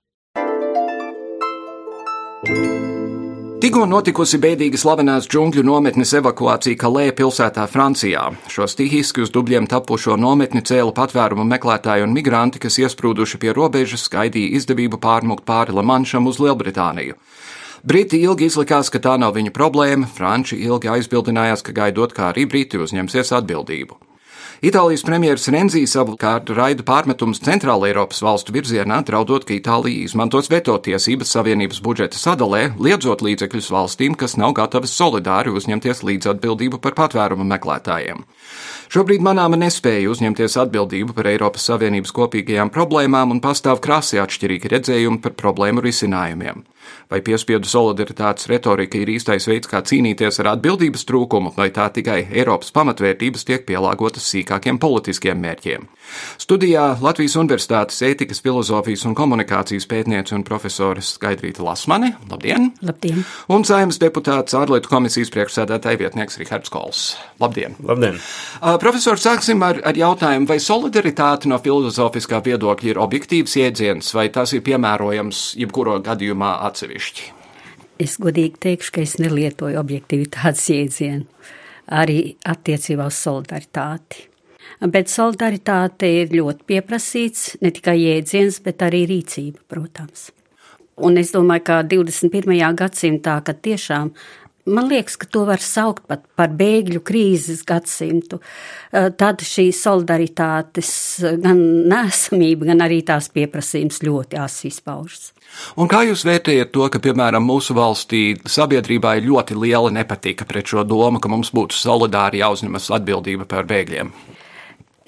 Tikko 3.60 3.84
notikusi 3.92 4.38
bēdīga 4.40 4.80
slavenās 4.80 5.26
džungļu 5.28 5.66
nometnes 5.68 6.14
evakuācija 6.16 6.80
Kalē 6.80 7.10
pilsētā 7.12 7.66
Francijā. 7.68 8.30
Šo 8.48 8.70
stihiski 8.72 9.26
uz 9.26 9.34
dubļiem 9.36 9.68
tapušo 9.68 10.16
nometni 10.16 10.64
cēla 10.64 10.94
patvērumu 10.96 11.44
meklētāji 11.44 12.06
un 12.08 12.16
migranti, 12.16 12.60
kas 12.64 12.80
iesprūduši 12.80 13.38
pie 13.38 13.52
robežas, 13.52 14.08
gaidīja 14.08 14.56
izdevību 14.62 15.02
pārmukt 15.04 15.44
pāri 15.44 15.76
Lamanšam 15.76 16.32
uz 16.32 16.40
Lielbritāniju. 16.40 17.20
Briti 17.84 18.24
ilgi 18.24 18.48
izlikās, 18.48 18.88
ka 18.92 19.00
tā 19.00 19.20
nav 19.20 19.36
viņu 19.36 19.52
problēma, 19.56 20.08
Franči 20.08 20.56
ilgi 20.64 20.88
aizbildinājās, 20.96 21.64
ka 21.64 21.76
gaidot, 21.76 22.16
kā 22.16 22.32
arī 22.32 22.48
Briti 22.48 22.80
uzņemsies 22.80 23.36
atbildību. 23.36 24.09
Itālijas 24.60 25.06
premjerministrs 25.08 25.54
Renzi 25.56 25.82
savukārt 25.88 26.50
raida 26.52 26.84
pārmetumus 26.84 27.40
Centrāla 27.40 27.88
Eiropas 27.88 28.18
valstu 28.20 28.52
virzienā, 28.52 28.98
draudot, 29.08 29.46
ka 29.48 29.54
Itālija 29.56 30.04
izmantos 30.04 30.50
veto 30.52 30.74
tiesības 30.84 31.32
Savienības 31.32 31.80
budžeta 31.86 32.20
sadalē, 32.20 32.74
liedzot 32.76 33.24
līdzekļus 33.24 33.70
valstīm, 33.72 34.18
kas 34.20 34.36
nav 34.36 34.58
gatavas 34.58 34.92
solidāri 35.00 35.54
uzņemties 35.56 36.04
līdzatbildību 36.04 36.82
par 36.84 36.98
patvērumu 36.98 37.48
meklētājiem. 37.54 38.26
Šobrīd 38.92 39.24
manāma 39.24 39.56
nespēja 39.62 40.12
uzņemties 40.12 40.60
atbildību 40.66 41.16
par 41.16 41.32
Eiropas 41.32 41.70
Savienības 41.72 42.12
kopīgajām 42.20 42.74
problēmām 42.76 43.32
un 43.32 43.40
pastāv 43.40 43.80
krasi 43.86 44.20
atšķirīgi 44.20 44.74
redzējumi 44.76 45.24
par 45.24 45.40
problēmu 45.40 45.88
risinājumiem. 45.88 46.66
Vai 47.10 47.24
piespiedu 47.26 47.66
solidaritātes 47.66 48.46
retorika 48.52 49.00
ir 49.00 49.10
īstais 49.16 49.48
veids, 49.50 49.70
kā 49.70 49.82
cīnīties 49.82 50.44
ar 50.44 50.52
atbildības 50.52 51.08
trūkumu, 51.10 51.56
vai 51.58 51.72
tā 51.74 51.88
tikai 51.94 52.20
Eiropas 52.30 52.70
pamatvērtības 52.76 53.48
tiek 53.48 53.66
pielāgotas 53.66 54.28
sīkākiem 54.30 54.78
politiskiem 54.82 55.42
mērķiem? 55.42 55.88
Studijā 56.42 56.84
Latvijas 57.02 57.36
Universitātes 57.40 58.00
ētikas, 58.06 58.42
filozofijas 58.46 59.06
un 59.10 59.16
komunikācijas 59.18 59.88
pētniece 59.90 60.36
un 60.38 60.46
profesore 60.46 61.02
Skaidrīta 61.06 61.64
Lasmane. 61.66 62.14
Labdien! 62.30 62.72
Labdien! 62.86 63.24
Un 63.50 63.66
saimnes 63.68 64.00
deputāts 64.02 64.58
ārlietu 64.58 64.90
komisijas 64.92 65.34
priekšsēdētāja 65.34 66.02
vietnieks 66.04 66.40
Rihards 66.42 66.74
Kols. 66.74 67.04
Labdien! 67.42 67.78
Labdien! 67.86 68.18
Uh, 68.60 68.78
profesor, 68.82 69.20
sāksim 69.22 69.62
ar, 69.66 69.82
ar 69.86 69.98
jautājumu, 69.98 70.50
vai 70.50 70.60
solidaritāte 70.64 71.50
no 71.52 71.60
filozofiskā 71.62 72.42
viedokļa 72.46 72.94
ir 72.94 73.02
objektīvs 73.02 73.58
jēdziens, 73.62 74.14
vai 74.18 74.30
tas 74.34 74.54
ir 74.54 74.66
piemērojams 74.66 75.44
jebkurā 75.62 76.00
gadījumā 76.06 76.56
atsevišķi? 76.70 76.79
Atsevišķi? 76.80 77.30
Es 78.00 78.16
godīgi 78.22 78.60
teikšu, 78.64 78.94
ka 78.96 79.04
es 79.04 79.18
nelietoju 79.20 79.80
objektivitātes 79.80 80.70
jēdzienu 80.72 81.26
arī 81.92 82.36
attiecībā 82.48 83.10
uz 83.10 83.18
solidaritāti. 83.20 84.28
Bet 84.80 85.10
solidaritāte 85.12 86.08
ir 86.22 86.36
ļoti 86.38 86.68
pieprasīts 86.70 87.58
ne 87.64 87.74
tikai 87.76 87.98
jēdziens, 88.00 88.62
bet 88.64 88.86
arī 88.86 89.04
rīcība, 89.10 89.60
protams. 89.68 90.30
Un 91.04 91.18
es 91.20 91.34
domāju, 91.34 91.66
ka 91.68 91.82
21. 91.84 92.56
gadsimtā, 92.80 93.40
kad 93.44 93.60
tiešām 93.66 94.14
Man 94.70 94.90
liekas, 94.92 95.18
ka 95.20 95.28
to 95.32 95.44
var 95.48 95.62
saukt 95.64 96.06
pat 96.10 96.24
par 96.38 96.52
bēgļu 96.60 97.02
krīzes 97.06 97.64
gadsimtu. 97.68 98.40
Eh, 98.94 99.10
tad 99.18 99.42
šī 99.46 99.70
solidaritātes 99.76 100.92
gan 101.42 101.60
nesamība, 101.90 102.70
gan 102.70 102.86
arī 102.86 103.02
tās 103.08 103.32
pieprasījums 103.34 104.04
ļoti 104.06 104.40
asi 104.40 104.70
izpaužas. 104.70 105.32
Un 105.82 105.90
kā 105.90 106.04
jūs 106.06 106.24
vērtējat 106.28 106.72
to, 106.76 106.86
ka, 106.94 107.02
piemēram, 107.02 107.46
mūsu 107.46 107.74
valstī 107.78 108.24
sabiedrībā 108.46 109.18
ir 109.18 109.30
ļoti 109.32 109.58
liela 109.58 109.92
nepatika 109.94 110.46
pret 110.50 110.70
šo 110.70 110.86
domu, 110.88 111.22
ka 111.22 111.32
mums 111.32 111.54
būtu 111.56 111.78
solidāri 111.78 112.44
jāuzņemas 112.44 112.92
atbildība 113.00 113.50
par 113.50 113.66
bēgļiem? 113.70 114.14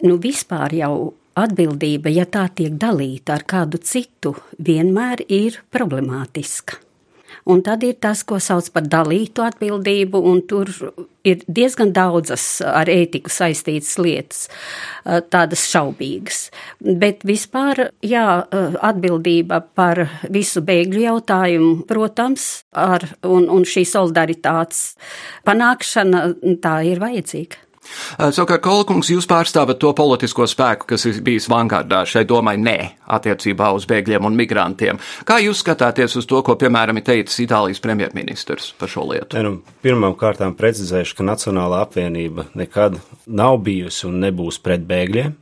Nu, 0.02 0.18
vispār 0.18 0.74
jau 0.74 0.94
atbildība, 1.38 2.12
ja 2.12 2.26
tā 2.26 2.48
tiek 2.56 2.74
dalīta 2.80 3.38
ar 3.38 3.46
kādu 3.48 3.80
citu, 3.86 4.34
vienmēr 4.58 5.24
ir 5.30 5.62
problemātiska. 5.72 6.82
Un 7.50 7.64
tad 7.66 7.84
ir 7.86 7.96
tas, 8.02 8.22
ko 8.28 8.38
sauc 8.42 8.68
par 8.74 8.86
dalītu 8.86 9.42
atbildību, 9.46 10.20
un 10.32 10.44
tur 10.46 10.70
ir 11.26 11.42
diezgan 11.48 11.94
daudzas 11.94 12.44
ar 12.66 12.90
ētiku 12.92 13.32
saistītas 13.34 13.96
lietas, 14.02 14.44
tādas 15.34 15.66
šaubīgas. 15.72 16.44
Bet 16.82 17.26
vispār, 17.28 17.88
jā, 18.06 18.26
atbildība 18.92 19.62
par 19.78 20.06
visu 20.30 20.62
bēgļu 20.66 21.06
jautājumu, 21.08 21.74
protams, 21.90 22.52
ar, 22.78 23.08
un, 23.26 23.50
un 23.50 23.66
šī 23.66 23.86
solidaritātes 23.90 24.86
panākšana, 25.48 26.28
tā 26.62 26.80
ir 26.90 27.02
vajadzīga. 27.02 27.71
Savukārt, 28.22 28.62
Kolkungs, 28.62 29.10
jūs 29.10 29.26
pārstāvat 29.30 29.80
to 29.82 29.92
politisko 29.98 30.46
spēku, 30.50 30.88
kas 30.94 31.06
ir 31.10 31.22
bijis 31.26 31.48
vangardā 31.52 32.04
šai 32.08 32.24
domai 32.30 32.56
nē 32.62 32.78
attiecībā 33.18 33.72
uz 33.76 33.88
bēgļiem 33.90 34.28
un 34.28 34.38
migrantiem. 34.38 35.00
Kā 35.28 35.40
jūs 35.42 35.64
skatāties 35.64 36.16
uz 36.20 36.30
to, 36.30 36.44
ko, 36.46 36.56
piemēram, 36.62 37.02
ir 37.02 37.08
teicis 37.08 37.42
Itālijas 37.48 37.82
premjerministrs 37.84 38.72
par 38.80 38.92
šo 38.92 39.08
lietu? 39.10 39.38
Ne, 39.38 39.48
nu, 39.48 39.78
Pirmām 39.82 40.14
kārtām 40.20 40.54
precizēšu, 40.58 41.18
ka 41.18 41.28
Nacionālā 41.28 41.82
apvienība 41.88 42.52
nekad 42.58 43.00
nav 43.26 43.62
bijusi 43.66 44.06
un 44.10 44.22
nebūs 44.28 44.62
pret 44.64 44.86
bēgļiem. 44.88 45.38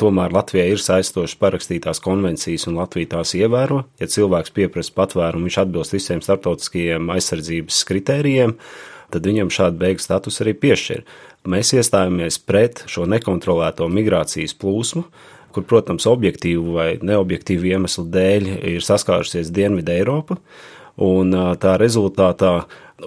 Tomēr 0.00 0.32
Latvijai 0.32 0.70
ir 0.72 0.80
saistošas 0.80 1.36
parakstītās 1.40 2.00
konvencijas, 2.00 2.64
un 2.70 2.78
Latvija 2.80 3.16
tās 3.16 3.34
ievēro. 3.36 3.82
Ja 4.00 4.08
cilvēks 4.08 4.54
pieprasa 4.56 4.94
patvērumu, 4.96 5.48
viņš 5.48 5.58
atbilst 5.64 5.96
visiem 5.96 6.22
starptautiskajiem 6.24 7.10
aizsardzības 7.16 7.82
kritērijiem, 7.90 8.54
tad 9.12 9.26
viņam 9.28 9.52
šādu 9.52 9.80
bēgļu 9.82 10.04
statusu 10.06 10.44
arī 10.46 10.54
piešķir. 10.62 11.04
Mēs 11.48 11.72
iestājāmies 11.72 12.36
pret 12.44 12.82
šo 12.90 13.06
nekontrolēto 13.08 13.86
migrācijas 13.88 14.52
plūsmu, 14.60 15.06
kur, 15.54 15.64
protams, 15.64 16.04
objektīvu 16.06 16.74
vai 16.76 16.90
neobjektīvu 17.02 17.72
iemeslu 17.72 18.04
dēļ 18.12 18.50
ir 18.74 18.84
saskārusies 18.84 19.50
Dienvidu 19.54 19.94
Eiropa, 19.94 20.36
un 21.00 21.32
tā 21.62 21.78
rezultātā 21.80 22.52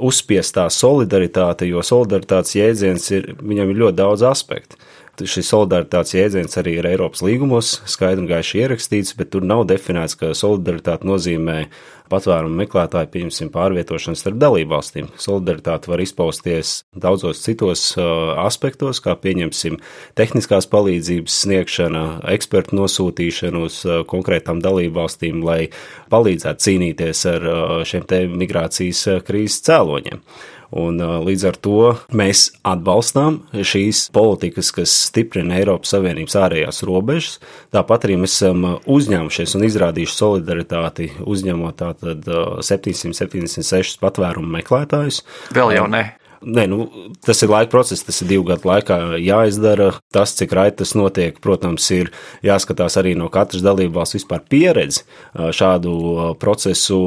uzspiestā 0.02 0.65
solidaritāte, 0.74 1.67
jo 1.69 1.84
solidaritātes 1.86 2.58
jēdziens 2.58 3.06
ir, 3.13 3.30
viņam 3.38 3.69
ir 3.69 3.82
ļoti 3.84 4.00
daudz 4.02 4.26
aspektu. 4.26 4.82
Šis 5.13 5.45
solidaritātes 5.52 6.15
jēdziens 6.15 6.58
arī 6.58 6.71
ir 6.80 6.88
Eiropas 6.89 7.21
līgumos 7.21 7.76
skaidri 7.86 8.23
un 8.23 8.30
gaiši 8.32 8.63
ierakstīts, 8.63 9.13
bet 9.13 9.30
tur 9.36 9.43
nav 9.45 9.67
definēts, 9.69 10.15
ka 10.17 10.32
solidaritāte 10.34 11.06
nozīmē 11.06 11.67
patvērumu 12.10 12.58
meklētāju, 12.63 13.12
pieņemsim, 13.13 13.52
pārvietošanu 13.54 14.17
starp 14.17 14.39
dalībvalstīm. 14.41 15.12
Solidaritāte 15.21 15.91
var 15.91 16.02
izpausties 16.02 16.71
daudzos 16.97 17.43
citos 17.45 17.84
uh, 17.93 18.34
aspektos, 18.41 19.04
kā 19.06 19.13
pieņemsim 19.13 19.78
tehniskās 20.17 20.65
palīdzības 20.73 21.38
sniegšana, 21.45 22.04
ekspertu 22.34 22.80
nosūtīšana 22.82 23.63
uz 23.67 23.84
uh, 23.86 24.02
konkrētām 24.10 24.65
dalībvalstīm, 24.65 25.45
lai 25.45 25.67
palīdzētu 26.10 26.67
cīnīties 26.69 27.23
ar 27.36 27.47
uh, 27.52 27.78
šiem 27.86 28.10
te 28.10 28.26
migrācijas 28.34 29.06
krīzes 29.30 29.62
cēloņiem. 29.69 30.26
Un, 30.73 30.97
līdz 30.97 31.43
ar 31.51 31.57
to 31.62 31.91
mēs 32.17 32.47
atbalstām 32.65 33.41
šīs 33.53 34.07
politikas, 34.15 34.71
kas 34.73 34.93
stiprina 35.09 35.59
Eiropas 35.59 35.93
Savienības 35.93 36.38
ārējās 36.39 36.81
robežas. 36.89 37.38
Tāpat 37.75 38.07
arī 38.07 38.17
mēs 38.23 38.39
esam 38.39 38.65
uzņēmušies 38.89 39.53
un 39.59 39.67
izrādījuši 39.69 40.17
solidaritāti, 40.17 41.12
uzņemot 41.29 41.77
tātad 41.83 42.25
776 42.65 44.01
patvērumu 44.01 44.49
meklētājus. 44.57 45.21
Vēl 45.53 45.75
jau 45.77 45.88
ne. 45.93 46.07
Nē, 46.43 46.65
nu, 46.67 46.86
tas 47.23 47.39
ir 47.45 47.51
laika 47.51 47.71
process, 47.71 48.03
tas 48.03 48.19
ir 48.23 48.27
divu 48.34 48.43
gadu 48.49 48.67
laikā 48.67 48.97
jāizdara. 49.21 49.93
Tas, 50.13 50.34
cik 50.36 50.51
raiti 50.56 50.82
tas 50.82 50.91
notiek, 50.97 51.38
protams, 51.43 51.86
ir 51.95 52.12
jāskatās 52.43 52.97
arī 52.99 53.13
no 53.19 53.29
katras 53.34 53.63
dalībvalsts 53.63 54.17
vispār 54.17 54.43
pieredzi 54.51 55.06
šādu 55.34 55.93
procesu 56.41 56.99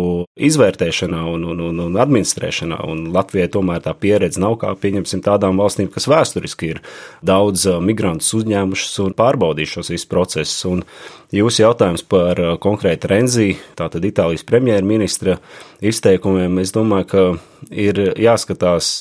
izvērtēšanā 0.49 1.21
un, 1.35 1.45
un, 1.53 1.61
un, 1.69 1.83
un 1.89 2.01
administrēšanā. 2.01 2.81
Un 2.89 3.05
Latvijai 3.15 3.51
tomēr 3.53 3.85
tā 3.85 3.93
pieredze 3.99 4.41
nav 4.43 4.57
kā, 4.63 4.73
pieņemsim, 4.81 5.25
tādām 5.27 5.61
valstīm, 5.61 5.91
kas 5.93 6.09
vēsturiski 6.11 6.73
ir 6.75 6.83
daudz 7.27 7.69
migrantus 7.85 8.33
uzņēmušas 8.41 8.99
un 9.05 9.17
pārbaudījušos 9.21 9.93
visu 9.93 10.11
procesu. 10.13 10.77
Un 10.77 10.87
jūsu 11.35 11.63
jautājums 11.65 12.05
par 12.07 12.41
konkrēti 12.63 13.11
Renzi, 13.11 13.49
tātad 13.79 14.05
Itālijas 14.07 14.47
premjerministra 14.47 15.39
izteikumiem, 15.81 16.61
es 16.63 16.75
domāju, 16.75 17.09
ka 17.11 17.25
ir 17.71 18.01
jāskatās 18.21 19.01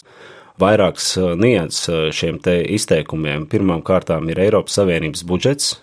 vairākas 0.61 1.15
nianses 1.39 2.15
šiem 2.15 2.39
te 2.43 2.61
izteikumiem. 2.75 3.45
Pirmām 3.51 3.83
kārtām 3.85 4.29
ir 4.31 4.39
Eiropas 4.47 4.77
Savienības 4.79 5.25
budžets, 5.27 5.75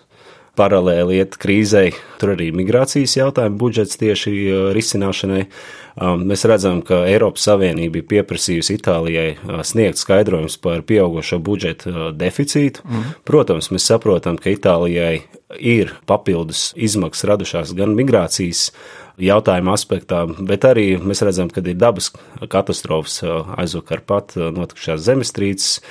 paralēli 0.57 1.17
iet 1.17 1.37
krīzei, 1.41 1.93
tur 2.21 2.35
arī 2.35 2.51
migrācijas 2.53 3.15
jautājumu 3.17 3.57
budžets 3.61 3.97
tieši 4.01 4.33
risināšanai. 4.75 5.45
Mēs 6.21 6.45
redzam, 6.49 6.81
ka 6.85 7.03
Eiropas 7.09 7.45
Savienība 7.45 8.01
ir 8.01 8.07
pieprasījusi 8.09 8.77
Itālijai 8.79 9.61
sniegt 9.65 10.01
skaidrojumus 10.01 10.57
par 10.61 10.81
pieaugušo 10.89 11.37
budžeta 11.43 12.11
deficītu. 12.17 12.85
Mm. 12.85 13.13
Protams, 13.29 13.69
mēs 13.73 13.89
saprotam, 13.89 14.37
ka 14.41 14.53
Itālijai 14.53 15.23
ir 15.61 15.93
papildus 16.09 16.71
izmaksas 16.77 17.29
radušās 17.29 17.73
gan 17.77 17.93
migrācijas 17.97 18.71
jautājuma 19.21 19.75
aspektā, 19.77 20.23
bet 20.47 20.65
arī 20.65 20.97
mēs 20.97 21.21
redzam, 21.25 21.51
ka 21.53 21.61
ir 21.61 21.77
dabas 21.77 22.09
katastrofas 22.49 23.19
aizvakar 23.57 24.01
pat 24.05 24.33
notikušās 24.37 25.03
zemestrīces, 25.05 25.81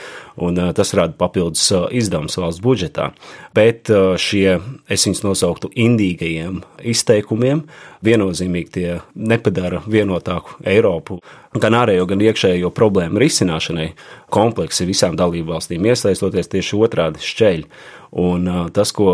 un 0.42 0.58
tas 0.74 0.94
rada 0.98 1.14
papildus 1.18 1.68
izdevumus 1.94 2.38
valsts 2.40 2.64
budžetā. 2.64 3.12
Bet 3.54 3.92
šie, 4.18 4.58
es 4.88 5.06
viņus 5.06 5.22
nosauktu 5.26 5.70
indīgajiem 5.70 6.62
izteikumiem, 6.92 7.66
viennozīmīgi 8.02 8.74
tie 8.74 8.88
nepadara 9.14 9.84
vienotāku 9.86 10.58
Eiropu. 10.66 11.20
Gan 11.60 11.76
ārējo, 11.76 12.06
gan 12.08 12.22
iekšējo 12.24 12.70
problēmu 12.74 13.20
risināšanai 13.20 13.90
kompleksi 14.32 14.88
visām 14.88 15.18
dalību 15.20 15.52
valstīm, 15.52 15.90
iesaistoties 15.90 16.48
tieši 16.52 16.78
otrādi 16.80 17.24
šķeļi. 17.24 17.66
Un 18.12 18.44
tas, 18.76 18.90
ko 18.92 19.12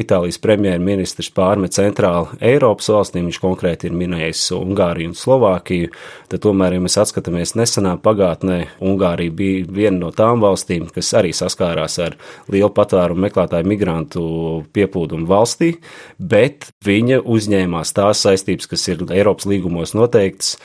Itālijas 0.00 0.38
premjerministrs 0.40 1.28
pārmet 1.36 1.74
centrāli 1.76 2.38
Eiropas 2.40 2.88
valstīm, 2.88 3.26
viņš 3.28 3.38
konkrēti 3.42 3.90
ir 3.90 3.96
minējis 4.00 4.46
Ungāriju 4.56 5.10
un 5.10 5.16
Slovākiju, 5.20 5.90
tad 6.32 6.40
tomēr, 6.46 6.78
ja 6.78 6.84
mēs 6.86 6.96
atskatāmies 7.02 7.52
nesenā 7.60 7.98
pagātnē, 8.00 8.62
Ungārija 8.80 9.36
bija 9.36 9.66
viena 9.68 10.06
no 10.06 10.12
tām 10.16 10.40
valstīm, 10.40 10.88
kas 10.88 11.12
arī 11.20 11.34
saskārās 11.36 11.98
ar 12.00 12.16
lielu 12.48 12.72
patvērumu 12.72 13.26
meklētāju 13.26 13.68
migrantu 13.68 14.24
pieplūdumu 14.72 15.28
valstī, 15.28 15.74
bet 16.16 16.70
viņa 16.88 17.20
uzņēmās 17.20 17.92
tās 17.92 18.24
saistības, 18.24 18.72
kas 18.72 18.88
ir 18.88 19.04
Eiropas 19.12 19.52
līgumos 19.52 19.92
noteikts, 19.92 20.56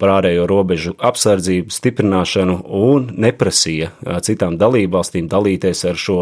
par 0.00 0.16
ārējo 0.18 0.46
robežu 0.50 0.94
apsardzību, 0.98 1.72
stiprināšanu 1.74 2.58
un 2.78 3.08
neprasīja 3.24 3.92
citām 4.26 4.58
dalībvalstīm 4.60 5.28
dalīties 5.30 5.84
ar 5.90 6.00
šo 6.00 6.18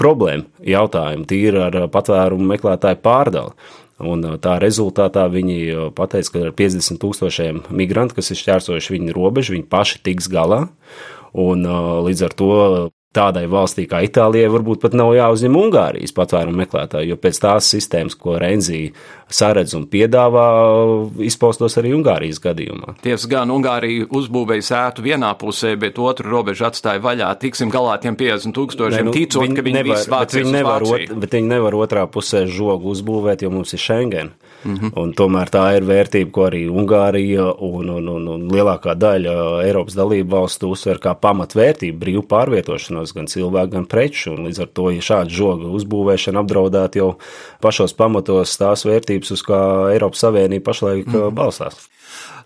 problēmu 0.00 0.48
jautājumu, 0.66 1.28
tīri 1.28 1.60
ar 1.66 1.76
patvērumu 1.92 2.48
meklētāju 2.54 3.00
pārdali. 3.04 3.54
Un 4.02 4.24
tā 4.42 4.56
rezultātā 4.58 5.28
viņi 5.30 5.92
pateica, 5.94 6.32
ka 6.32 6.40
ar 6.48 6.54
50 6.58 6.98
tūkstošiem 7.02 7.60
migrantu, 7.70 8.16
kas 8.18 8.32
ir 8.32 8.40
šķērsojuši 8.40 8.96
viņu 8.96 9.14
robežu, 9.14 9.54
viņi 9.54 9.68
paši 9.70 10.00
tiks 10.08 10.26
galā. 10.32 10.64
Un 11.38 11.62
līdz 12.08 12.26
ar 12.26 12.34
to 12.36 12.50
tādai 13.16 13.44
valstī 13.50 13.84
kā 13.88 14.00
Itālijai 14.06 14.50
varbūt 14.52 14.80
pat 14.82 14.94
nav 14.96 15.12
jāuzņem 15.16 15.56
Ungārijas 15.60 16.14
patvērumu 16.16 16.62
meklētāji, 16.62 17.10
jo 17.12 17.18
pēc 17.20 17.40
tās 17.44 17.68
sistēmas, 17.74 18.16
ko 18.18 18.38
Renzī 18.40 18.82
saredz 19.32 19.74
un 19.76 19.84
piedāvā, 19.92 20.46
izpaustos 21.24 21.76
arī 21.80 21.92
Ungārijas 21.96 22.40
gadījumā. 22.42 22.96
Tiesa 23.04 23.30
gan 23.30 23.52
Ungārija 23.52 24.08
uzbūvēja 24.12 24.68
sētu 24.68 25.04
vienā 25.06 25.32
pusē, 25.40 25.74
bet 25.80 26.00
otru 26.00 26.32
robežu 26.32 26.66
atstāja 26.68 27.02
vaļā. 27.04 27.30
Tiksim 27.42 27.72
galā 27.72 27.98
tiem 28.02 28.16
50 28.20 28.56
tūkstošiem, 28.56 29.08
nu, 29.08 29.16
ticot, 29.16 29.44
viņi 29.44 29.58
ka 29.58 29.66
viņi 29.68 29.78
nevar, 29.80 30.06
bet 30.16 30.36
viņi 30.38 30.56
nevar, 30.56 30.88
ot, 30.88 31.14
bet 31.24 31.38
viņi 31.38 31.52
nevar 31.52 31.78
otrā 31.80 32.06
pusē 32.12 32.44
žogu 32.48 32.92
uzbūvēt, 32.96 33.44
jo 33.44 33.52
mums 33.52 33.76
ir 33.76 33.82
Schengen. 33.82 34.32
Mm 34.64 34.74
-hmm. 34.74 34.90
Un 35.02 35.12
tomēr 35.12 35.50
tā 35.50 35.64
ir 35.76 35.82
vērtība, 35.82 36.30
ko 36.30 36.46
arī 36.46 36.62
Ungārija 36.70 37.54
un, 37.58 37.88
un, 37.90 38.08
un, 38.08 38.28
un 38.28 38.48
lielākā 38.48 38.94
daļa 38.94 39.64
Eiropas 39.64 39.94
dalību 39.94 40.30
valstu 40.30 40.70
uzsver 40.70 40.98
kā 40.98 41.14
pamatvērtību 41.14 41.98
brīvu 41.98 42.22
pārvietošanos 42.22 43.14
gan 43.14 43.26
cilvēku, 43.26 43.72
gan 43.72 43.86
preču. 43.86 44.36
Līdz 44.36 44.60
ar 44.60 44.68
to, 44.72 44.90
ja 44.90 45.00
šāda 45.00 45.30
žoga 45.30 45.66
uzbūvēšana 45.66 46.38
apdraudētu 46.38 46.98
jau 46.98 47.14
pašos 47.60 47.92
pamatos 47.92 48.56
tās 48.56 48.84
vērtības, 48.86 49.30
uz 49.30 49.42
kā 49.42 49.92
Eiropas 49.92 50.20
Savienība 50.20 50.64
pašlaik 50.70 51.06
mm. 51.06 51.34
balstās. 51.34 51.88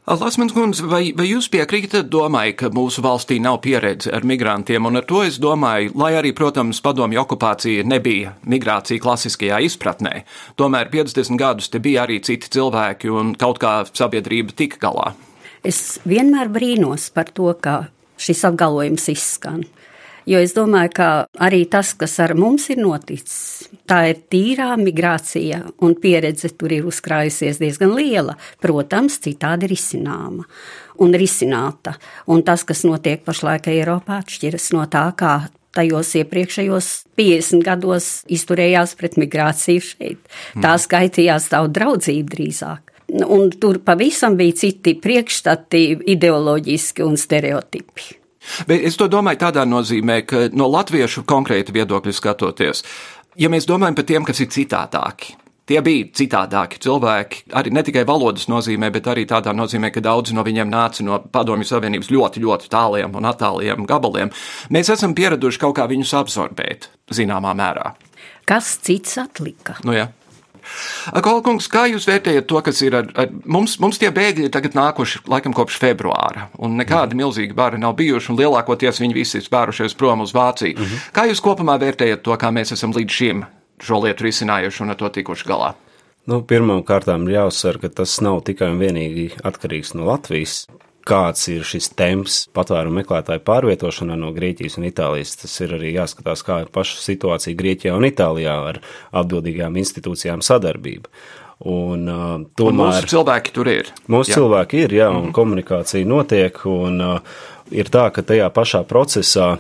Lasmans 0.06 0.52
kundze, 0.54 0.84
vai, 0.86 1.08
vai 1.18 1.24
jūs 1.26 1.48
piekrītat 1.50 2.06
domai, 2.06 2.52
ka 2.54 2.68
mūsu 2.70 3.02
valstī 3.02 3.40
nav 3.42 3.56
pieredze 3.64 4.12
ar 4.14 4.22
migrantiem, 4.22 4.86
un 4.86 5.00
ar 5.00 5.02
to 5.02 5.24
es 5.26 5.40
domāju, 5.42 5.90
lai 5.98 6.12
arī, 6.14 6.30
protams, 6.30 6.78
padomju 6.78 7.18
okupācija 7.24 7.82
nebija 7.82 8.36
migrācija 8.46 9.02
klasiskajā 9.02 9.58
izpratnē, 9.66 10.20
tomēr 10.54 10.92
50 10.94 11.34
gadus 11.42 11.72
te 11.72 11.82
bija 11.82 12.04
arī 12.06 12.20
citi 12.22 12.52
cilvēki, 12.54 13.10
un 13.10 13.34
kaut 13.34 13.58
kā 13.58 13.80
sabiedrība 13.90 14.54
tika 14.54 14.78
galā. 14.86 15.08
Es 15.66 15.98
vienmēr 16.06 16.54
brīnos 16.54 17.08
par 17.10 17.34
to, 17.34 17.50
ka 17.58 17.88
šis 18.14 18.46
apgalvojums 18.46 19.10
izskan. 19.10 19.66
Jo 20.26 20.40
es 20.42 20.56
domāju, 20.56 20.90
ka 20.96 21.08
arī 21.46 21.60
tas, 21.70 21.92
kas 21.94 22.16
ar 22.18 22.32
mums 22.34 22.64
ir 22.74 22.80
noticis, 22.82 23.68
tā 23.86 24.00
ir 24.10 24.24
tīrā 24.26 24.72
migrācija, 24.80 25.60
un 25.86 25.94
pieredze 26.02 26.50
tur 26.58 26.74
ir 26.74 26.88
uzkrājusies 26.90 27.60
diezgan 27.62 27.94
liela. 27.94 28.34
Protams, 28.62 29.20
citādi 29.22 29.70
risināma 29.70 30.42
un 30.98 31.14
risināta. 31.14 31.94
Un 32.26 32.42
tas, 32.42 32.66
kas 32.66 32.82
notiek 32.88 33.22
pašlaik 33.22 33.70
Eiropā, 33.70 34.18
atšķiras 34.24 34.72
no 34.74 34.88
tā, 34.90 35.06
kā 35.14 35.36
tajos 35.76 36.10
iepriekšējos 36.22 36.90
50 37.20 37.62
gados 37.62 38.10
izturējās 38.32 38.96
pret 38.98 39.18
migrāciju 39.20 39.86
šeit. 39.92 40.20
Tā 40.56 40.74
mm. 40.74 40.84
skaitījās 40.88 41.50
tavu 41.54 41.70
draudzību 41.70 42.34
drīzāk. 42.34 42.94
Un 43.30 43.52
tur 43.54 43.78
pavisam 43.86 44.34
bija 44.34 44.58
citi 44.64 44.96
priekšstati, 44.98 45.86
ideoloģiski 46.16 47.06
un 47.06 47.20
stereotipi. 47.20 48.25
Bet 48.68 48.84
es 48.86 48.98
to 48.98 49.08
domāju 49.12 49.44
tādā 49.46 49.66
nozīmē, 49.68 50.20
ka 50.28 50.46
no 50.52 50.68
latviešu 50.72 51.26
konkrēti 51.28 51.74
viedokļu 51.76 52.14
skatoties, 52.14 52.84
ja 53.36 53.50
mēs 53.52 53.68
domājam 53.68 53.98
par 53.98 54.08
tiem, 54.08 54.28
kas 54.28 54.40
ir 54.44 54.52
citādāki, 54.54 55.36
Tie 55.66 55.80
bija 55.82 56.06
citādāki 56.14 56.78
cilvēki, 56.78 57.40
arī 57.58 57.72
ne 57.74 57.82
tikai 57.82 58.04
valodas 58.06 58.46
nozīmē, 58.46 58.86
bet 58.94 59.08
arī 59.10 59.24
tādā 59.26 59.50
nozīmē, 59.50 59.90
ka 59.90 59.98
daudzi 60.04 60.36
no 60.36 60.44
viņiem 60.46 60.70
nāca 60.70 61.02
no 61.02 61.18
Padomju 61.18 61.66
Savienības 61.66 62.12
ļoti, 62.14 62.42
ļoti 62.44 62.70
tāliem 62.70 63.18
un 63.18 63.26
attāliem 63.26 63.88
gabaliem. 63.90 64.30
Mēs 64.70 64.92
esam 64.94 65.16
pieraduši 65.18 65.58
kaut 65.64 65.74
kā 65.80 65.88
viņus 65.90 66.14
absorbēt, 66.20 66.86
zināmā 67.10 67.50
mērā. 67.58 67.96
Kas 68.46 68.76
cits 68.86 69.18
atlika? 69.18 69.80
Nu, 69.82 69.96
jā. 69.96 70.06
Kolkungs, 71.22 71.68
kā 71.70 71.86
jūs 71.90 72.06
vērtējat 72.08 72.48
to, 72.50 72.60
kas 72.64 72.82
ir 72.82 72.96
ar, 72.98 73.10
ar 73.18 73.32
mums, 73.44 73.78
mums 73.82 74.00
tie 74.02 74.10
bēgļi 74.14 74.50
tagad 74.54 74.76
nākuši 74.78 75.24
laikam 75.30 75.54
kopš 75.56 75.78
februāra, 75.82 76.48
un 76.58 76.76
nekādi 76.80 77.14
mm. 77.14 77.22
milzīgi 77.22 77.56
bari 77.56 77.80
nav 77.82 77.96
bijuši, 77.98 78.32
un 78.32 78.40
lielākoties 78.40 79.02
viņi 79.02 79.16
visi 79.16 79.40
ir 79.40 79.46
spērušies 79.46 79.96
prom 79.98 80.24
uz 80.26 80.34
Vāciju. 80.36 80.78
Mm 80.78 80.84
-hmm. 80.84 81.10
Kā 81.12 81.26
jūs 81.30 81.42
kopumā 81.42 81.78
vērtējat 81.80 82.22
to, 82.22 82.36
kā 82.36 82.52
mēs 82.52 82.72
esam 82.72 82.92
līdz 82.92 83.10
šim 83.10 83.44
šo 83.82 84.00
lietu 84.04 84.24
risinājuši 84.24 84.82
un 84.82 84.90
ar 84.90 84.96
to 84.96 85.08
tikuši 85.08 85.48
galā? 85.48 85.74
Nu, 86.26 86.42
Pirmkārt, 86.42 87.06
ir 87.06 87.30
jāuzsver, 87.30 87.78
ka 87.80 87.88
tas 87.88 88.20
nav 88.20 88.40
tikai 88.42 88.70
un 88.72 88.78
vienīgi 88.78 89.30
atkarīgs 89.44 89.94
no 89.94 90.06
Latvijas 90.06 90.66
kāds 91.06 91.46
ir 91.52 91.64
šis 91.66 91.90
temps 91.96 92.42
patvērumu 92.56 93.00
meklētāju 93.00 93.44
pārvietošanā 93.46 94.18
no 94.18 94.32
Grieķijas 94.36 94.78
un 94.80 94.88
Itālijas. 94.90 95.36
Tas 95.42 95.56
ir 95.64 95.76
arī 95.78 95.94
jāskatās, 95.94 96.44
kā 96.46 96.60
ir 96.64 96.70
paša 96.74 97.00
situācija 97.04 97.58
Grieķijā 97.58 97.96
un 97.96 98.08
Itālijā 98.08 98.56
ar 98.72 98.80
atbildīgām 99.22 99.78
institūcijām 99.82 100.44
sadarbību. 100.46 101.12
Un, 101.66 102.02
uh, 102.04 102.32
tomēr, 102.58 102.72
un 102.74 102.80
mūsu 102.82 103.12
cilvēki 103.14 103.52
tur 103.56 103.70
ir. 103.72 103.92
Mūsu 104.12 104.34
jā. 104.34 104.40
cilvēki 104.42 104.82
ir, 104.84 104.96
jā, 104.98 105.06
un 105.08 105.14
mm 105.16 105.22
-hmm. 105.28 105.36
komunikācija 105.38 106.08
notiek. 106.08 106.58
Un, 106.68 107.00
uh, 107.00 107.38
ir 107.74 107.90
tā, 107.92 108.08
ka 108.14 108.24
tajā 108.26 108.48
pašā 108.54 108.82
procesā 108.88 109.56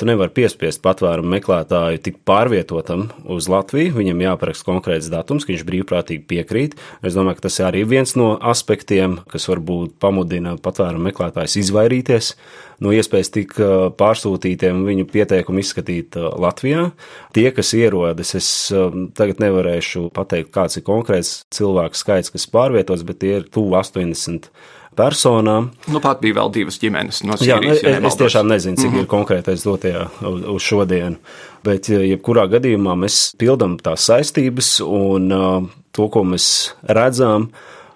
tu 0.00 0.06
nevari 0.08 0.32
piespiest 0.32 0.80
patvērumu 0.80 1.28
meklētāju 1.34 2.00
tik 2.00 2.22
pārvietotam 2.24 3.10
uz 3.28 3.50
Latviju. 3.52 3.92
Viņam 3.98 4.22
jāparaksta 4.24 4.64
konkrēts 4.64 5.10
datums, 5.12 5.44
ka 5.44 5.52
viņš 5.52 5.64
brīvprātīgi 5.68 6.24
piekrīt. 6.30 6.78
Es 7.04 7.18
domāju, 7.18 7.36
ka 7.36 7.48
tas 7.50 7.60
arī 7.66 7.82
ir 7.84 7.90
viens 7.90 8.16
no 8.16 8.30
aspektiem, 8.40 9.18
kas 9.28 9.50
varbūt 9.50 9.98
pamudina 10.00 10.56
patvērumu 10.56 11.10
meklētājus 11.10 11.58
izvairīties 11.66 12.32
no 12.80 12.94
iespējas 12.96 13.32
tik 13.34 13.54
uh, 13.60 13.90
pārsūtītiem 13.92 14.80
viņu 14.88 15.04
pieteikumu 15.12 15.60
izskatīt 15.60 16.16
uh, 16.16 16.30
Latvijā. 16.40 16.88
Tie, 17.36 17.50
kas 17.52 17.74
ierodas, 17.76 18.32
es 18.40 18.48
um, 18.72 19.10
tagad 19.12 19.44
nevarēšu 19.44 20.08
pateikt, 20.16 20.48
kāds 20.56 20.80
ir 20.80 20.88
konkrēts 20.88 21.42
cilvēku 21.52 22.00
skaits, 22.00 22.32
kas 22.32 22.48
pārvietos, 22.48 23.04
bet 23.04 23.20
tie 23.20 23.36
ir 23.42 23.50
tuvu 23.52 23.76
80 23.76 24.48
personām. 24.96 25.70
Nu, 25.90 26.00
pat 26.02 26.20
bija 26.22 26.40
vēl 26.40 26.52
divas 26.54 26.78
ģimenes 26.82 27.22
no 27.26 27.38
Sīrijas. 27.40 27.82
Jā, 27.84 27.96
ja 27.96 28.02
es 28.06 28.18
tiešām 28.20 28.48
nezinu, 28.50 28.76
cik 28.76 28.90
mm 28.90 28.96
-hmm. 28.96 29.00
ir 29.00 29.10
konkrētais 29.10 29.64
dotajā 29.64 30.06
uz, 30.26 30.46
uz 30.54 30.62
šodienu, 30.62 31.16
bet 31.64 31.88
jebkurā 31.88 32.46
gadījumā 32.50 32.96
mēs 33.04 33.34
pildam 33.38 33.78
tās 33.78 34.06
saistības 34.10 34.80
un 34.86 35.32
uh, 35.32 35.68
to, 35.92 36.08
ko 36.08 36.24
mēs 36.24 36.74
redzam, 36.82 37.50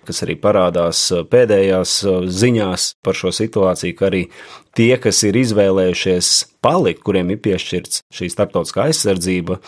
kas 0.05 0.23
arī 0.23 0.37
parādās 0.41 1.13
pēdējās 1.31 2.05
ziņās 2.29 2.95
par 3.03 3.15
šo 3.15 3.33
situāciju, 3.33 3.97
ka 3.97 4.07
arī 4.07 4.27
tie, 4.77 4.95
kas 5.01 5.23
ir 5.27 5.37
izvēlējušies 5.39 6.31
palikt, 6.65 7.03
kuriem 7.07 7.33
ir 7.35 7.41
piešķirts 7.45 8.05
šī 8.15 8.29
starptautiskā 8.33 8.89
aizsardzība, 8.89 9.59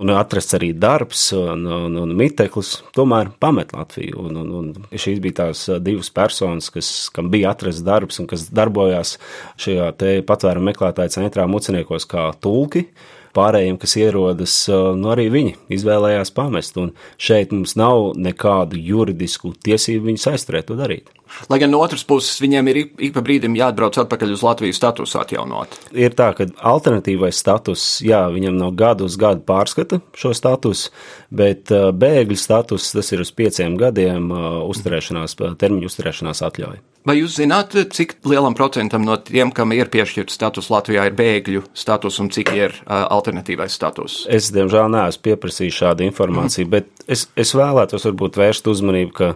un 0.00 0.12
atrasts 0.14 0.56
arī 0.56 0.70
darbs 0.76 1.26
un, 1.36 1.66
un, 1.68 1.98
un 2.02 2.14
miteklis, 2.16 2.76
tomēr 2.96 3.32
pamet 3.42 3.74
Latviju. 3.76 4.26
Un, 4.26 4.40
un, 4.40 4.50
un 4.60 4.96
šīs 4.96 5.20
bija 5.22 5.42
tās 5.44 5.66
divas 5.84 6.10
personas, 6.14 6.70
kas, 6.72 6.90
kam 7.14 7.30
bija 7.32 7.54
atrasts 7.54 7.84
darbs 7.86 8.20
un 8.22 8.28
kas 8.30 8.48
darbojās 8.54 9.16
šajā 9.60 9.92
patvērumu 10.28 10.70
meklētāju 10.72 11.16
centrā 11.20 11.46
muciniekos 11.50 12.08
kā 12.10 12.30
tulki. 12.42 12.88
Pārējiem, 13.30 13.76
kas 13.78 13.92
ierodas, 13.94 14.54
nu 14.98 15.12
arī 15.12 15.28
viņi 15.30 15.52
izvēlējās 15.76 16.32
pamest, 16.34 16.80
un 16.82 16.90
šeit 17.14 17.54
mums 17.54 17.76
nav 17.78 18.16
nekādu 18.18 18.80
juridisku 18.82 19.52
tiesību 19.54 20.08
viņus 20.08 20.26
aizturēt 20.32 20.66
to 20.66 20.78
darīt. 20.80 21.12
Lai 21.50 21.60
gan 21.62 21.72
no 21.72 21.80
otras 21.84 22.04
puses 22.06 22.40
viņiem 22.42 22.70
ir 22.72 22.80
ik 22.82 23.14
pa 23.14 23.22
brīdim 23.24 23.56
jāatbrauc 23.58 23.98
atpakaļ 24.02 24.34
uz 24.34 24.44
Latvijas 24.44 24.80
statusu 24.80 25.20
atjaunot. 25.20 25.76
Ir 25.96 26.14
tā, 26.18 26.30
ka 26.36 26.48
alternatīvais 26.72 27.40
status, 27.40 27.86
jā, 28.04 28.22
viņam 28.32 28.58
no 28.60 28.70
gada 28.74 29.06
uz 29.06 29.16
gadu 29.20 29.44
pārskata 29.46 30.00
šo 30.16 30.34
statusu, 30.36 30.92
bet 31.30 31.72
uh, 31.74 31.90
bēgļu 31.96 32.38
status 32.38 32.90
tas 32.94 33.12
ir 33.14 33.24
uz 33.24 33.32
pieciem 33.34 33.78
gadiem 33.80 34.30
uh, 34.34 34.62
uzturēšanās, 34.70 35.38
termiņu 35.60 35.90
uzturēšanās 35.90 36.44
atļauja. 36.50 36.82
Vai 37.08 37.14
jūs 37.16 37.38
zināt, 37.38 37.72
cik 37.96 38.18
lielam 38.28 38.52
procentam 38.52 39.06
no 39.08 39.14
tiem, 39.16 39.54
kam 39.56 39.72
ir 39.72 39.88
piešķirts 39.88 40.34
status 40.36 40.68
Latvijā, 40.68 41.06
ir 41.08 41.16
bēgļu 41.16 41.62
status 41.72 42.20
un 42.20 42.28
cik 42.34 42.52
ir 42.52 42.74
uh, 42.82 43.06
alternatīvais 43.08 43.72
status? 43.72 44.18
Es, 44.28 44.50
diemžēl, 44.52 44.90
neesmu 44.92 45.24
pieprasījis 45.30 45.78
šādu 45.80 46.04
informāciju, 46.10 46.68
bet 46.76 46.90
es, 47.08 47.24
es 47.40 47.54
vēlētos 47.56 48.04
varbūt 48.10 48.36
vērst 48.42 48.68
uzmanību, 48.68 49.14
ka 49.16 49.32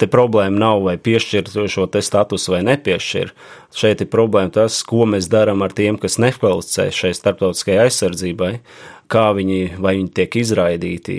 Te 0.00 0.08
problēma 0.10 0.56
nav 0.58 0.80
vai 0.86 0.96
piešķirt 0.98 1.52
šo 1.70 1.86
statusu 2.00 2.54
vai 2.54 2.62
nepiešķirt. 2.66 3.34
Šeit 3.76 4.02
ir 4.02 4.10
problēma 4.12 4.52
tas, 4.54 4.80
ko 4.88 5.04
mēs 5.08 5.28
darām 5.32 5.62
ar 5.64 5.74
tiem, 5.76 5.98
kas 6.00 6.18
nekvalificē 6.22 6.88
šai 6.92 7.12
starptautiskajai 7.16 7.86
aizsardzībai, 7.86 8.52
kā 9.12 9.26
viņi, 9.36 9.60
vai 9.82 9.94
viņi 9.98 10.12
tiek 10.16 10.40
izraidīti 10.40 11.18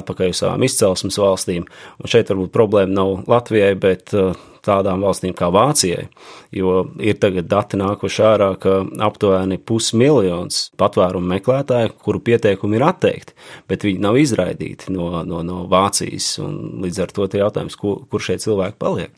atpakaļ 0.00 0.34
uz 0.34 0.42
savām 0.42 0.66
izcelsmes 0.66 1.18
valstīm. 1.22 1.68
Un 2.02 2.10
šeit 2.10 2.30
varbūt 2.32 2.54
problēma 2.54 2.98
nav 2.98 3.14
Latvijai, 3.30 3.72
bet 3.78 4.14
uh, 4.18 4.34
tādām 4.66 5.02
valstīm 5.04 5.34
kā 5.36 5.50
Vācijai, 5.54 6.06
jo 6.54 6.84
ir 7.02 7.18
tagad 7.22 7.48
dati 7.50 7.78
nākuši 7.80 8.24
ārā, 8.28 8.50
ka 8.60 8.80
aptuveni 9.06 9.58
pusmiljons 9.58 10.68
patvērumu 10.80 11.34
meklētāju, 11.34 11.94
kuru 12.04 12.22
pieteikumi 12.24 12.78
ir 12.78 12.86
atteikti, 12.88 13.36
bet 13.70 13.86
viņi 13.86 14.04
nav 14.04 14.18
izraidīti 14.20 14.94
no, 14.94 15.10
no, 15.28 15.42
no 15.46 15.64
Vācijas, 15.70 16.30
un 16.44 16.82
līdz 16.84 17.04
ar 17.04 17.14
to 17.14 17.28
ir 17.28 17.42
jautājums, 17.42 17.78
kur, 17.78 18.02
kur 18.10 18.24
šie 18.24 18.38
cilvēki 18.42 18.80
paliek. 18.80 19.14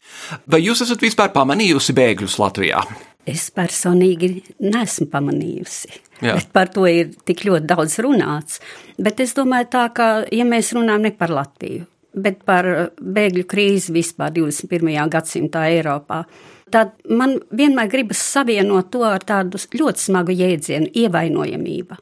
Vai 0.50 0.62
jūs 0.64 0.84
esat 0.86 1.02
vispār 1.04 1.32
pamanījusi 1.34 1.96
bēgļus 1.96 2.40
Latvijā? 2.42 2.84
Es 3.28 3.50
personīgi 3.52 4.30
neesmu 4.64 5.06
pamanījusi. 5.12 5.92
Jā. 6.24 6.36
Bet 6.36 6.50
par 6.56 6.70
to 6.72 6.86
ir 6.88 7.12
tik 7.28 7.44
ļoti 7.46 7.68
daudz 7.68 7.98
runāts. 8.04 8.60
Bet 9.00 9.20
es 9.24 9.34
domāju, 9.36 9.68
tā, 9.72 9.86
ka, 9.96 10.08
ja 10.32 10.46
mēs 10.48 10.72
runājam 10.76 11.06
ne 11.06 11.12
par 11.16 11.32
Latviju, 11.32 11.86
bet 12.14 12.44
par 12.46 12.66
bēgļu 13.00 13.44
krīzi 13.50 13.94
vispār 13.94 14.32
21. 14.34 14.94
gadsimtā 15.10 15.66
Eiropā, 15.70 16.24
tad 16.70 16.94
man 17.08 17.38
vienmēr 17.54 17.90
gribas 17.90 18.22
savienot 18.32 18.90
to 18.94 19.04
ar 19.06 19.24
tādu 19.26 19.58
ļoti 19.58 20.06
smagu 20.06 20.34
jēdzienu- 20.34 20.90
ievainojamība. 21.04 21.98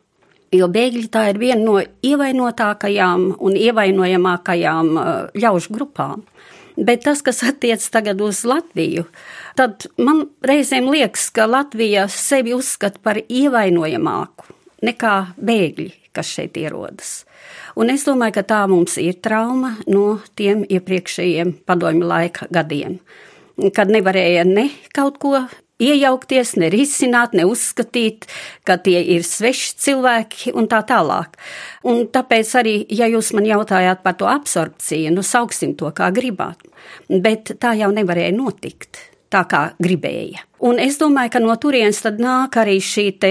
Jo 0.52 0.68
bēgļi 0.68 1.08
tā 1.12 1.28
ir 1.28 1.38
viena 1.38 1.62
no 1.62 1.82
ievainotākajām 2.02 3.36
un 3.38 3.52
ievainojamākajām 3.52 4.96
uh, 4.96 5.28
ļaužu 5.34 5.74
grupām. 5.74 6.22
Bet 6.78 7.02
tas, 7.04 7.22
kas 7.22 7.42
attiec 7.42 7.82
tagad 7.90 8.20
uz 8.20 8.44
Latviju, 8.46 9.04
tad 9.56 9.86
man 9.98 10.28
reizēm 10.40 10.88
liekas, 10.88 11.28
ka 11.34 11.44
Latvija 11.46 12.06
sevi 12.08 12.54
uzskata 12.54 12.98
par 13.02 13.18
ievainojamāku 13.18 14.54
nekā 14.86 15.14
bēgļi, 15.36 15.92
kas 16.14 16.30
šeit 16.30 16.56
ierodas. 16.56 17.24
Un 17.78 17.92
es 17.92 18.02
domāju, 18.02 18.34
ka 18.40 18.42
tā 18.42 18.58
mums 18.66 18.96
ir 18.98 19.20
trauma 19.22 19.76
no 19.86 20.18
tiem 20.38 20.64
iepriekšējiem 20.66 21.60
padomju 21.68 22.08
laika 22.10 22.48
gadiem, 22.50 22.98
kad 23.74 23.92
nevarēja 23.94 24.42
ne 24.48 24.66
kaut 24.96 25.20
ko 25.22 25.44
iejaukties, 25.78 26.56
ne 26.58 26.72
risināt, 26.74 27.36
ne 27.38 27.44
uzskatīt, 27.46 28.26
ka 28.66 28.80
tie 28.82 28.98
ir 29.14 29.22
sveši 29.22 29.76
cilvēki 29.84 30.56
un 30.58 30.66
tā 30.70 30.80
tālāk. 30.88 31.38
Un 31.86 32.08
tāpēc 32.10 32.50
arī, 32.58 32.74
ja 32.90 33.06
jūs 33.06 33.30
man 33.38 33.46
jautājāt 33.46 34.02
par 34.02 34.18
to 34.18 34.26
absorpciju, 34.26 35.14
nu 35.14 35.22
sauksim 35.22 35.76
to 35.78 35.92
kā 35.94 36.10
gribāt, 36.14 36.66
bet 37.06 37.54
tā 37.62 37.76
jau 37.78 37.92
nevarēja 37.94 38.34
notikt 38.34 39.04
tā 39.32 39.44
kā 39.48 39.64
gribēja. 39.82 40.48
Un 40.58 40.80
es 40.82 40.96
domāju, 40.98 41.30
ka 41.36 41.40
no 41.42 41.54
turienes 41.60 42.00
tad 42.02 42.18
nāk 42.22 42.56
arī 42.58 42.80
šī 42.82 43.04
te, 43.22 43.30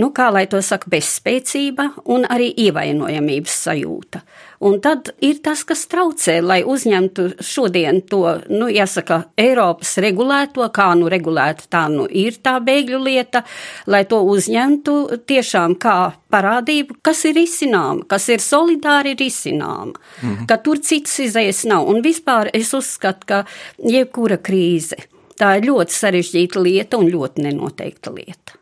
nu, 0.00 0.08
kā 0.14 0.26
lai 0.34 0.48
to 0.50 0.58
saka, 0.64 0.90
bezspēcība 0.90 1.86
un 2.10 2.26
arī 2.26 2.48
ievainojamības 2.64 3.60
sajūta. 3.68 4.24
Un 4.64 4.80
tad 4.82 5.12
ir 5.22 5.38
tas, 5.44 5.62
kas 5.68 5.84
traucē, 5.92 6.38
lai 6.42 6.62
uzņemtu 6.66 7.28
šodien 7.44 8.00
to, 8.10 8.22
nu, 8.50 8.66
jāsaka, 8.72 9.20
Eiropas 9.38 9.94
regulēto, 10.02 10.66
kā 10.74 10.88
nu 10.98 11.10
regulēta, 11.12 11.68
tā 11.70 11.84
nu 11.92 12.08
ir 12.10 12.40
tā 12.42 12.56
bēgļu 12.64 13.00
lieta, 13.04 13.44
lai 13.86 14.02
to 14.10 14.22
uzņemtu 14.34 14.98
tiešām 15.30 15.78
kā 15.78 15.98
parādību, 16.32 16.98
kas 17.06 17.22
ir 17.30 17.38
izcināma, 17.44 18.08
kas 18.10 18.30
ir 18.34 18.42
solidāri 18.42 19.14
risināma, 19.20 19.94
mhm. 19.94 20.46
ka 20.50 20.58
tur 20.64 20.82
cits 20.82 21.20
izējas 21.28 21.66
nav. 21.70 21.86
Un 21.86 22.02
vispār 22.02 22.50
es 22.56 22.74
uzskatu, 22.74 23.30
ka 23.30 23.44
jebkura 23.78 24.42
krīze 24.42 25.04
Tā 25.40 25.56
ir 25.58 25.70
ļoti 25.70 25.96
sarežģīta 25.96 26.62
lieta 26.62 27.00
un 27.00 27.10
ļoti 27.10 27.48
nenoteikta 27.48 28.12
lieta. 28.14 28.58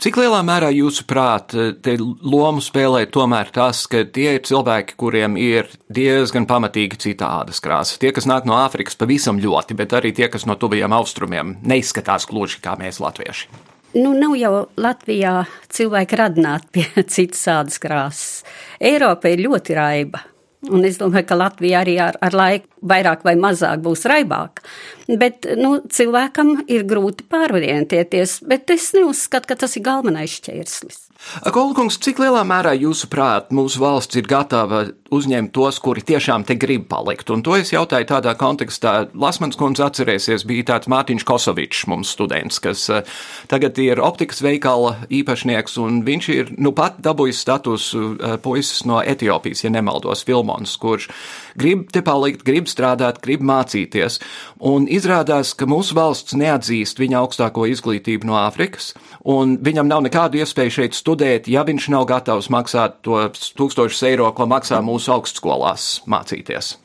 Cik 0.00 0.18
lielā 0.20 0.40
mērā 0.44 0.68
jūsuprāt, 0.74 1.54
te 1.82 1.94
lomu 2.00 2.62
spēlē 2.64 3.04
tomēr 3.12 3.50
tas, 3.54 3.84
ka 3.90 4.02
tie 4.04 4.34
ir 4.36 4.44
cilvēki, 4.46 4.96
kuriem 5.00 5.38
ir 5.40 5.70
diezgan 5.88 6.46
pamatīgi 6.50 6.98
citādas 7.06 7.62
krāsas? 7.64 8.00
Tie, 8.02 8.10
kas 8.14 8.28
nāk 8.28 8.48
no 8.48 8.58
Āfrikas, 8.60 8.98
pavisam 9.00 9.40
ļoti, 9.40 9.76
bet 9.78 9.94
arī 9.96 10.12
tie, 10.16 10.28
kas 10.32 10.46
no 10.48 10.58
tuvajiem 10.60 10.94
austrumiem, 10.96 11.56
neizskatās 11.62 12.28
gluži 12.30 12.60
kā 12.64 12.76
mēs, 12.80 13.00
latvieši. 13.02 13.48
Nu, 13.96 14.12
nav 14.14 14.36
jau 14.38 14.52
Latvijā 14.78 15.40
cilvēki 15.74 16.18
radināti 16.20 16.68
pie 16.76 17.04
citas 17.14 17.42
ādas 17.50 17.80
krāsas. 17.82 18.44
Eiropa 18.78 19.32
ir 19.32 19.46
ļoti 19.48 19.78
raiba. 19.78 20.22
Un 20.68 20.84
es 20.84 20.98
domāju, 21.00 21.24
ka 21.30 21.38
Latvija 21.40 21.80
arī 21.80 21.94
ar, 22.04 22.18
ar 22.20 22.36
laiku 22.36 22.68
vairāk 22.90 23.24
vai 23.24 23.32
mazāk 23.40 23.80
būs 23.84 24.04
raibāka. 24.10 24.66
Bet 25.08 25.48
nu, 25.56 25.78
cilvēkam 25.88 26.66
ir 26.68 26.84
grūti 26.88 27.24
pārorientēties, 27.32 28.42
bet 28.50 28.68
es 28.74 28.90
neuzskatu, 28.96 29.48
ka 29.48 29.56
tas 29.64 29.78
ir 29.80 29.86
galvenais 29.88 30.36
šķērslis. 30.36 31.09
Kolkungs, 31.20 31.98
cik 32.00 32.18
lielā 32.22 32.40
mērā 32.48 32.72
jūsuprāt 32.80 33.50
mūsu 33.54 33.78
valsts 33.82 34.16
ir 34.18 34.26
gatava 34.28 34.86
uzņemt 35.12 35.52
tos, 35.54 35.76
kuri 35.82 36.02
tiešām 36.06 36.46
te 36.48 36.56
grib 36.58 36.86
palikt? 36.90 37.28
Un 37.30 37.44
to 37.46 37.58
es 37.60 37.70
jautāju 37.74 38.08
tādā 38.08 38.32
kontekstā. 38.40 38.94
Lasmans 39.12 39.58
kundze 39.60 39.84
atcerēsies, 39.84 40.46
bija 40.48 40.66
tāds 40.72 40.88
Mārtiņš 40.90 41.26
Kosovičs 41.28 41.84
mums 41.92 42.14
students, 42.16 42.58
kas 42.64 42.86
uh, 42.90 43.04
tagad 43.52 43.78
ir 43.82 44.00
optikas 44.02 44.40
veikala 44.42 44.96
īpašnieks, 45.12 45.76
un 45.84 46.00
viņš 46.06 46.30
ir 46.34 46.54
nu 46.58 46.72
pat 46.76 46.98
dabūjis 47.04 47.44
statusu 47.44 48.04
uh, 48.14 48.34
puisis 48.42 48.86
no 48.88 49.02
Etiopijas, 49.04 49.64
ja 49.66 49.74
nemaldos, 49.76 50.24
Filmons, 50.26 50.74
kurš 50.80 51.10
grib 51.58 51.88
te 51.94 52.02
palikt, 52.06 52.44
grib 52.46 52.68
strādāt, 52.70 53.20
grib 53.24 53.44
mācīties. 53.46 54.20
Un 54.60 54.86
izrādās, 54.90 55.54
ka 55.54 55.68
mūsu 55.70 55.96
valsts 55.98 56.36
neatzīst 56.38 57.00
viņa 57.00 57.20
augstāko 57.22 57.66
izglītību 57.70 58.28
no 58.30 58.38
Āfrikas, 58.42 58.92
un 59.24 59.58
viņam 59.62 59.90
nav 59.90 60.04
nekādu 60.06 60.40
iespēju 60.42 60.76
šeit 60.80 60.98
studēt 60.98 61.48
ja 61.50 61.64
viņš 61.66 61.90
nav 61.94 62.06
gatavs 62.10 62.50
maksāt 62.52 63.00
tos 63.06 63.52
tūkstošus 63.58 64.04
eiro, 64.10 64.30
ko 64.36 64.46
maksā 64.50 64.80
mūsu 64.84 65.14
augstskolās 65.16 66.00
mācīties? 66.10 66.76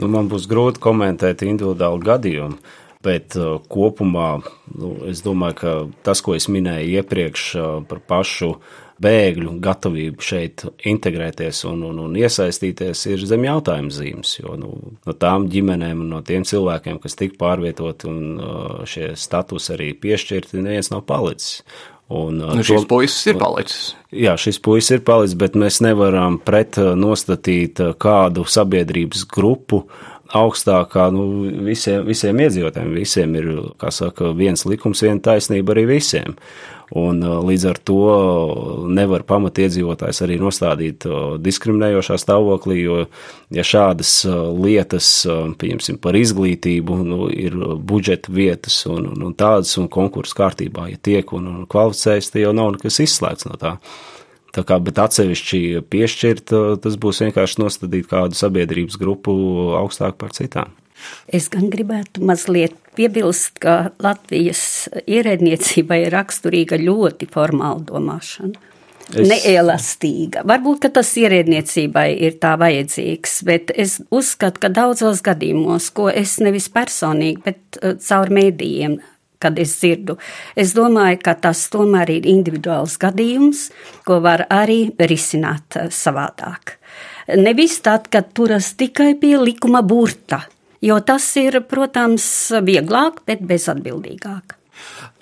Nu, 0.00 0.08
man 0.10 0.26
būs 0.30 0.48
grūti 0.50 0.82
komentēt 0.82 1.44
individuālu 1.46 2.02
gadījumu. 2.04 2.58
Bet 3.04 3.36
uh, 3.36 3.58
kopumā 3.68 4.38
nu, 4.72 4.94
es 5.10 5.20
domāju, 5.20 5.56
ka 5.58 5.72
tas, 6.06 6.22
ko 6.24 6.32
es 6.38 6.46
minēju 6.48 7.02
iepriekš 7.02 7.42
uh, 7.58 7.66
par 7.84 8.00
pašu 8.00 8.54
bēgļu 9.02 9.56
gatavību 9.62 10.22
šeit 10.22 10.64
integrēties 10.86 11.64
un, 11.70 11.82
un, 11.88 11.98
un 12.04 12.18
iesaistīties, 12.18 13.06
ir 13.10 13.24
zem 13.26 13.46
jautājuma 13.48 13.94
zīmes. 13.94 14.36
Jo 14.38 14.54
nu, 14.60 14.74
no 15.06 15.16
tām 15.18 15.48
ģimenēm 15.50 16.04
un 16.04 16.12
no 16.14 16.20
tiem 16.26 16.46
cilvēkiem, 16.46 17.00
kas 17.02 17.18
tika 17.18 17.40
pārvietoti 17.40 18.10
un 18.10 18.20
uh, 18.36 18.84
šie 18.88 19.12
statusi 19.18 19.74
arī 19.74 19.90
piešķirti, 19.98 20.62
neviens 20.62 20.92
nav 20.94 21.04
palicis. 21.08 21.64
Un, 22.14 22.36
nu, 22.36 22.60
šis 22.60 22.82
to, 22.82 22.88
puisis 22.90 23.30
ir 23.32 23.38
palicis. 23.40 23.84
Jā, 24.12 24.34
šis 24.38 24.58
puisis 24.62 24.98
ir 24.98 25.04
palicis, 25.06 25.38
bet 25.40 25.56
mēs 25.58 25.80
nevaram 25.82 26.36
pret 26.44 26.76
nostatīt 27.00 27.80
kādu 27.98 28.44
sabiedrības 28.44 29.24
grupu 29.32 29.86
augstākā 30.34 31.08
nu, 31.14 31.24
visiem, 31.64 32.04
visiem 32.06 32.40
iedzīvotājiem. 32.44 32.92
Visiem 32.98 33.34
ir, 33.40 33.50
kā 33.80 33.92
saka, 33.94 34.34
viens 34.36 34.66
likums, 34.68 35.02
viena 35.04 35.22
taisnība 35.24 35.74
arī 35.74 35.86
visiem. 35.94 36.36
Un 36.92 37.22
uh, 37.24 37.38
līdz 37.40 37.64
ar 37.70 37.78
to 37.80 38.00
nevar 38.92 39.24
pamatiedzīvotājs 39.28 40.20
arī 40.26 40.36
nostādīt 40.42 41.06
uh, 41.08 41.36
diskriminējošā 41.40 42.18
stāvoklī, 42.20 42.76
jo 42.82 42.98
ja 43.54 43.64
šādas 43.64 44.12
uh, 44.28 44.50
lietas, 44.52 45.08
pieņemsim, 45.60 45.98
par 46.04 46.18
izglītību, 46.18 46.98
nu, 47.08 47.28
ir 47.32 47.56
budžeta 47.80 48.32
vietas 48.34 48.82
un, 48.90 49.08
un, 49.14 49.24
un 49.30 49.36
tādas 49.38 49.72
un 49.80 49.88
konkursu 49.88 50.36
kārtībā, 50.42 50.90
ja 50.92 51.00
tiek 51.00 51.32
un, 51.36 51.48
un 51.50 51.66
kvalificējas, 51.70 52.34
tad 52.34 52.44
jau 52.44 52.52
nav 52.56 52.74
nekas 52.76 53.00
izslēgts 53.06 53.48
no 53.48 53.58
tā. 53.60 53.78
Tā 54.54 54.62
kā, 54.62 54.76
bet 54.78 55.00
atsevišķi 55.02 55.80
piešķirt, 55.90 56.52
tas 56.84 56.98
būs 57.02 57.24
vienkārši 57.24 57.58
nostādīt 57.58 58.06
kādu 58.06 58.38
sabiedrības 58.38 59.00
grupu 59.00 59.34
augstāk 59.80 60.14
par 60.20 60.30
citām. 60.36 60.70
Es 61.26 61.48
gan 61.52 61.70
gribētu 61.72 62.24
mazliet 62.24 62.76
piebilst, 62.94 63.58
ka 63.62 63.90
Latvijas 64.02 64.88
ierēdniecībai 65.06 66.04
ir 66.06 66.14
raksturīga 66.14 66.78
ļoti 66.82 67.28
formāla 67.32 67.82
domāšana. 67.88 68.70
Es... 69.12 69.28
Neelastīga. 69.28 70.46
Varbūt 70.48 70.86
tas 70.96 71.10
ierēdniecībai 71.20 72.06
ir 72.24 72.38
tā 72.40 72.54
vajadzīgs, 72.60 73.34
bet 73.44 73.72
es 73.76 73.98
uzskatu, 74.08 74.62
ka 74.62 74.70
daudzos 74.72 75.20
gadījumos, 75.24 75.90
ko 75.92 76.08
es 76.08 76.38
nevis 76.40 76.70
personīgi, 76.72 77.42
bet 77.44 77.80
uh, 77.82 77.98
caur 78.00 78.32
mēdījiem 78.32 79.00
kad 79.44 79.58
es 79.60 79.74
dzirdu. 79.76 80.16
Es 80.56 80.72
domāju, 80.72 81.18
ka 81.26 81.34
tas 81.36 81.66
tomēr 81.68 82.14
ir 82.14 82.28
individuāls 82.32 82.96
gadījums, 83.02 83.66
ko 84.08 84.22
var 84.24 84.46
arī 84.48 84.86
risināt 85.04 85.76
uh, 85.76 85.90
savādāk. 85.92 86.78
Nevis 87.36 87.76
tad, 87.84 88.08
kad 88.12 88.32
turas 88.36 88.72
tikai 88.80 89.14
pie 89.20 89.36
likuma 89.40 89.82
burta, 89.84 90.42
jo 90.84 90.98
tas 91.06 91.30
ir, 91.40 91.62
protams, 91.68 92.26
vieglāk, 92.64 93.24
bet 93.28 93.42
bezatbildīgāk. 93.48 94.58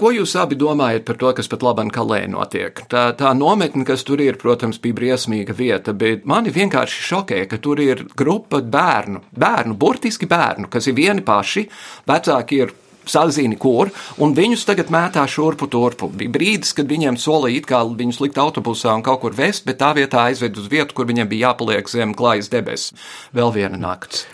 Ko 0.00 0.10
jūs 0.10 0.32
abi 0.40 0.56
domājat 0.58 1.04
par 1.06 1.18
to, 1.20 1.30
kas 1.36 1.50
pat 1.52 1.62
labam 1.62 1.90
kalē 1.92 2.24
notiek? 2.30 2.80
Tā, 2.90 3.10
tā 3.18 3.30
nometne, 3.36 3.84
kas 3.86 4.02
tur 4.08 4.22
ir, 4.24 4.38
protams, 4.40 4.80
bija 4.82 4.96
briesmīga 4.98 5.54
vieta, 5.54 5.94
bet 5.94 6.24
mani 6.26 6.50
vienkārši 6.54 7.04
šokē, 7.10 7.42
ka 7.50 7.60
tur 7.62 7.82
ir 7.84 8.06
grupa 8.18 8.62
bērnu, 8.64 9.22
bērnu, 9.38 9.76
burtiski 9.78 10.26
bērnu, 10.30 10.72
kas 10.72 10.88
ir 10.88 10.98
vieni 10.98 11.22
paši, 11.26 11.68
vecāki 12.08 12.62
ir 12.64 12.74
sazini, 13.06 13.58
kur, 13.60 13.90
un 14.22 14.34
viņus 14.34 14.66
tagad 14.66 14.90
mētā 14.94 15.26
šurpu 15.30 15.68
turpu. 15.70 16.10
Bija 16.10 16.32
brīdis, 16.34 16.74
kad 16.78 16.90
viņiem 16.90 17.18
solīja, 17.20 17.64
kā 17.68 17.82
viņus 17.86 18.22
likt 18.24 18.38
autobusā 18.42 18.94
un 18.98 19.06
kaut 19.06 19.22
kur 19.24 19.38
vest, 19.38 19.66
bet 19.68 19.82
tā 19.82 19.92
vietā 19.98 20.28
aizved 20.30 20.58
uz 20.58 20.70
vietu, 20.72 20.96
kur 20.96 21.10
viņiem 21.10 21.30
bija 21.30 21.50
jāpaliek 21.50 21.90
zem 21.90 22.14
klājas 22.18 22.50
debesis. 22.52 22.94
Vēl 23.34 23.54
viena 23.54 23.78
nakts. 23.78 24.26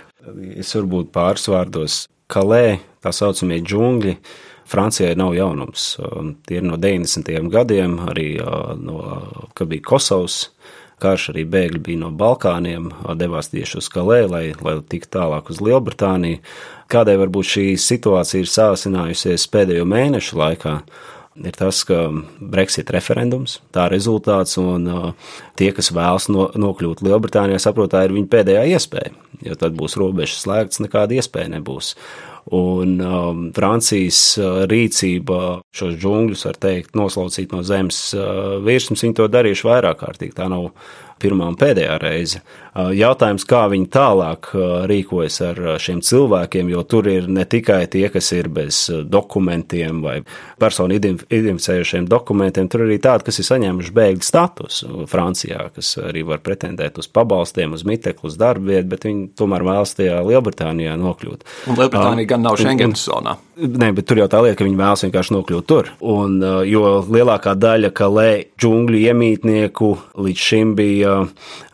Es 0.59 0.75
varbūt 0.75 1.13
pāris 1.15 1.47
vārdos. 1.51 2.05
Kalē, 2.29 2.81
tā 3.01 3.13
saucamie 3.15 3.61
džungļi, 3.65 4.17
Francijai 4.69 5.15
nav 5.17 5.33
jaunums. 5.33 5.95
Um, 6.03 6.35
tie 6.45 6.59
ir 6.61 6.67
no 6.67 6.77
90. 6.77 7.31
gadiem, 7.49 7.95
arī 8.11 8.35
no, 8.83 8.99
kad 9.57 9.71
bija 9.71 9.87
Kosovas 9.87 10.49
karš, 11.03 11.29
arī 11.33 11.45
bēgļi 11.49 11.81
bija 11.85 12.01
no 12.03 12.11
Balkāniem, 12.19 12.91
devās 13.19 13.53
tieši 13.53 13.79
uz 13.81 13.89
Kalē, 13.93 14.25
lai, 14.31 14.43
lai 14.65 14.79
tiktu 14.83 15.15
tālāk 15.19 15.53
uz 15.53 15.63
Lielbritāniju. 15.63 16.43
Kādai 16.91 17.15
varbūt 17.21 17.53
šī 17.53 17.67
situācija 17.81 18.43
ir 18.43 18.51
sāsinājusies 18.51 19.47
pēdējo 19.53 19.87
mēnešu 19.89 20.41
laikā? 20.41 20.75
Ir 21.45 21.57
tas, 21.59 21.83
ka 21.89 22.09
Brexit 22.41 22.91
referendums, 22.95 23.59
tā 23.75 23.89
rezultāts, 23.93 24.59
un 24.61 24.89
uh, 24.91 25.35
tie, 25.59 25.71
kas 25.77 25.93
vēlas 25.95 26.29
no, 26.33 26.49
nokļūt 26.59 27.05
Lielbritānijā, 27.07 27.61
saprot, 27.63 27.93
tā 27.95 28.07
ir 28.07 28.17
viņa 28.17 28.33
pēdējā 28.33 28.65
iespēja, 28.75 29.15
jo 29.47 29.59
tad 29.59 29.77
būs 29.79 29.99
robežas 30.01 30.45
slēgts, 30.45 30.83
nekāda 30.85 31.19
iespēja 31.19 31.53
nebūs. 31.57 31.95
Un 32.55 32.95
um, 33.05 33.43
Francijas 33.53 34.21
uh, 34.41 34.63
rīcība 34.71 35.59
šos 35.77 35.99
džungļus, 36.01 36.47
var 36.49 36.61
teikt, 36.63 36.95
noslaucīt 36.97 37.53
no 37.53 37.61
zemes 37.67 37.99
uh, 38.17 38.57
virsmas, 38.65 39.05
viņi 39.05 39.19
to 39.19 39.29
darījuši 39.33 39.69
vairāk 39.69 40.01
kārtīgi. 40.01 40.37
Tā 40.39 40.49
nav 40.49 40.71
pirmā 41.21 41.49
un 41.51 41.59
pēdējā 41.59 41.99
reize. 42.03 42.43
Jautājums, 42.79 43.43
kā 43.49 43.65
viņi 43.73 43.89
tālāk 43.91 44.53
rīkojas 44.87 45.41
ar 45.49 45.61
šiem 45.83 45.99
cilvēkiem, 46.05 46.69
jo 46.71 46.85
tur 46.87 47.09
ir 47.11 47.27
ne 47.27 47.43
tikai 47.49 47.81
tie, 47.91 48.05
kas 48.13 48.31
ir 48.37 48.47
bez 48.55 48.85
dokumentiem 49.11 49.99
vai 50.05 50.21
personu 50.61 50.95
identificējušiem 50.95 52.07
dokumentiem, 52.11 52.69
tur 52.71 52.85
ir 52.85 52.93
arī 52.93 53.01
tādi, 53.03 53.27
kas 53.27 53.41
ir 53.43 53.49
saņēmuši 53.49 53.95
bēgļu 53.99 54.27
statusu 54.29 55.09
Francijā, 55.11 55.69
kas 55.75 55.97
arī 56.05 56.23
var 56.29 56.43
pretendēt 56.45 57.01
uz 57.03 57.11
pabalstiem, 57.11 57.75
uz 57.75 57.83
miteklu, 57.89 58.31
uz 58.31 58.39
darba 58.39 58.77
vietu, 58.77 58.93
bet 58.95 59.09
viņi 59.09 59.27
tomēr 59.39 59.67
vēlas 59.67 59.97
tajā 59.99 60.23
Lielbritānijā 60.29 60.95
nokļūt. 61.03 61.45
Un 61.73 61.83
Lielbritānija 61.83 62.31
gan 62.37 62.47
nav 62.47 62.61
Schengenas 62.63 63.09
zonā. 63.11 63.39
Nē, 63.59 63.91
bet 63.97 64.07
tur 64.07 64.21
jau 64.21 64.29
tā 64.31 64.39
lieta, 64.45 64.61
ka 64.61 64.67
viņi 64.69 64.79
vēlas 64.79 65.03
vienkārši 65.03 65.35
nokļūt 65.35 65.67
tur. 65.67 65.91
Un, 66.07 66.39
jo 66.69 67.01
lielākā 67.11 67.57
daļa 67.59 67.91
kalē 67.97 68.29
džungļu 68.55 69.01
iemītnieku 69.09 69.89
līdz 70.15 70.45
šim 70.47 70.77
bija 70.79 71.08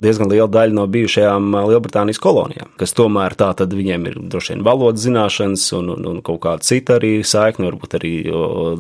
diezgan 0.04 0.30
liela 0.32 0.48
daļa 0.50 0.76
no 0.76 0.86
bijušajām 0.90 1.56
Lielbritānijas 1.70 2.20
kolonijām, 2.22 2.72
kas 2.80 2.94
tomēr 2.96 3.36
tā 3.38 3.50
tad 3.58 3.74
viņiem 3.76 4.08
ir 4.10 4.18
droši 4.32 4.54
vien 4.54 4.64
valodas 4.66 5.04
zināšanas 5.06 5.66
un, 5.78 5.90
un, 5.96 6.08
un 6.12 6.20
kaut 6.24 6.42
kāda 6.44 6.66
cita 6.66 6.98
arī 6.98 7.16
saikne, 7.26 7.68
varbūt 7.70 7.98
arī 7.98 8.12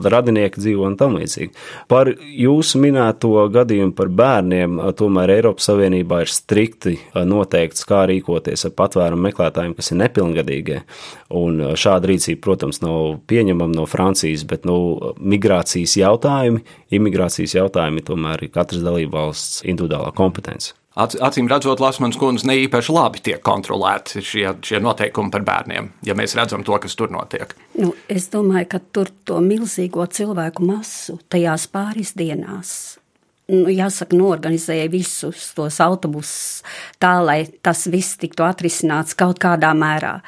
radinieki 0.04 0.62
dzīvo 0.62 0.88
un 0.88 0.98
tam 1.00 1.18
līdzīgi. 1.20 1.52
Par 1.90 2.10
jūsu 2.14 2.80
minēto 2.82 3.32
gadījumu 3.54 3.94
par 3.96 4.12
bērniem, 4.14 4.80
tomēr 4.98 5.34
Eiropas 5.38 5.68
Savienībā 5.70 6.22
ir 6.24 6.32
strikti 6.32 6.96
noteikts, 7.14 7.86
kā 7.88 8.04
rīkoties 8.10 8.66
ar 8.68 8.74
patvērumu 8.78 9.28
meklētājiem, 9.28 9.74
kas 9.78 9.92
ir 9.92 10.00
nepilngadīgie. 10.02 10.82
Un 11.34 11.60
šāda 11.80 12.10
rīcība, 12.10 12.42
protams, 12.44 12.80
nav 12.84 13.18
pieņemama 13.30 13.74
no 13.74 13.86
Francijas, 13.90 14.44
bet 14.48 14.68
nu, 14.68 14.76
migrācijas 15.18 15.96
jautājumi, 15.98 16.62
imigrācijas 16.94 17.56
jautājumi 17.58 18.04
tomēr 18.06 18.46
ir 18.46 18.52
katras 18.54 18.84
dalībvalsts 18.84 19.64
individuālā 19.66 20.12
kompetence. 20.16 20.43
Acīm 20.94 21.48
redzot, 21.50 21.80
Lasmanas 21.82 22.18
kundze 22.20 22.46
ne 22.46 22.54
īpaši 22.62 22.92
labi 22.94 23.22
tiek 23.26 23.40
kontrolēti 23.42 24.22
šie, 24.22 24.44
šie 24.62 24.78
noteikumi 24.82 25.32
par 25.34 25.42
bērniem, 25.46 25.88
ja 26.06 26.14
mēs 26.14 26.36
redzam 26.38 26.62
to, 26.66 26.76
kas 26.78 26.94
tur 26.94 27.10
notiek. 27.10 27.56
Nu, 27.74 27.90
es 28.06 28.28
domāju, 28.30 28.68
ka 28.76 28.82
tur 28.94 29.10
to 29.26 29.40
milzīgo 29.42 30.06
cilvēku 30.06 30.62
masu 30.68 31.18
tajās 31.34 31.66
pāris 31.72 32.14
dienās 32.14 32.76
nu, 33.50 33.68
jāsaka, 33.72 34.16
norganizēja 34.16 34.88
visus 34.92 35.50
tos 35.56 35.80
autobusus 35.84 36.62
tā, 37.02 37.16
lai 37.24 37.42
tas 37.62 37.86
viss 37.92 38.18
tiktu 38.20 38.46
atrisināts 38.46 39.16
kaut 39.18 39.40
kādā 39.42 39.74
mērā 39.76 40.18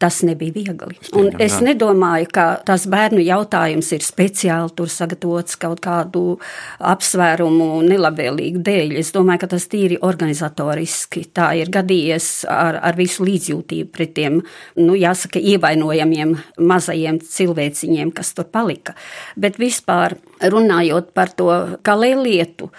tas 0.00 0.22
nebija 0.24 0.54
viegli. 0.54 0.96
Un 1.20 1.28
es 1.42 1.58
nedomāju, 1.60 2.28
ka 2.32 2.44
tas 2.66 2.86
bērnu 2.90 3.20
jautājums 3.20 3.90
ir 3.92 4.04
speciāli 4.04 4.72
tur 4.76 4.88
sagatavots 4.92 5.58
kaut 5.60 5.82
kādu 5.84 6.22
apsvērumu 6.92 7.82
nelabvēlīgu 7.84 8.62
dēļ. 8.64 8.94
Es 9.00 9.12
domāju, 9.12 9.42
ka 9.44 9.50
tas 9.54 9.68
tīri 9.70 9.98
organizatoriski 10.06 11.26
tā 11.36 11.50
ir 11.60 11.72
gadījies 11.74 12.30
ar, 12.50 12.80
ar 12.90 12.96
visu 12.98 13.26
līdzjūtību 13.28 13.90
pret 13.92 14.14
tiem, 14.16 14.40
nu, 14.80 14.96
jāsaka, 14.96 15.42
ievainojamiem 15.52 16.36
mazajiem 16.56 17.20
cilvēciņiem, 17.20 18.14
kas 18.16 18.32
tur 18.38 18.48
palika. 18.48 18.96
Bet 19.36 19.60
vispār 19.60 20.16
runājot 20.40 21.12
par 21.12 21.34
to 21.36 21.52
kalē 21.84 22.14
lietu, 22.22 22.70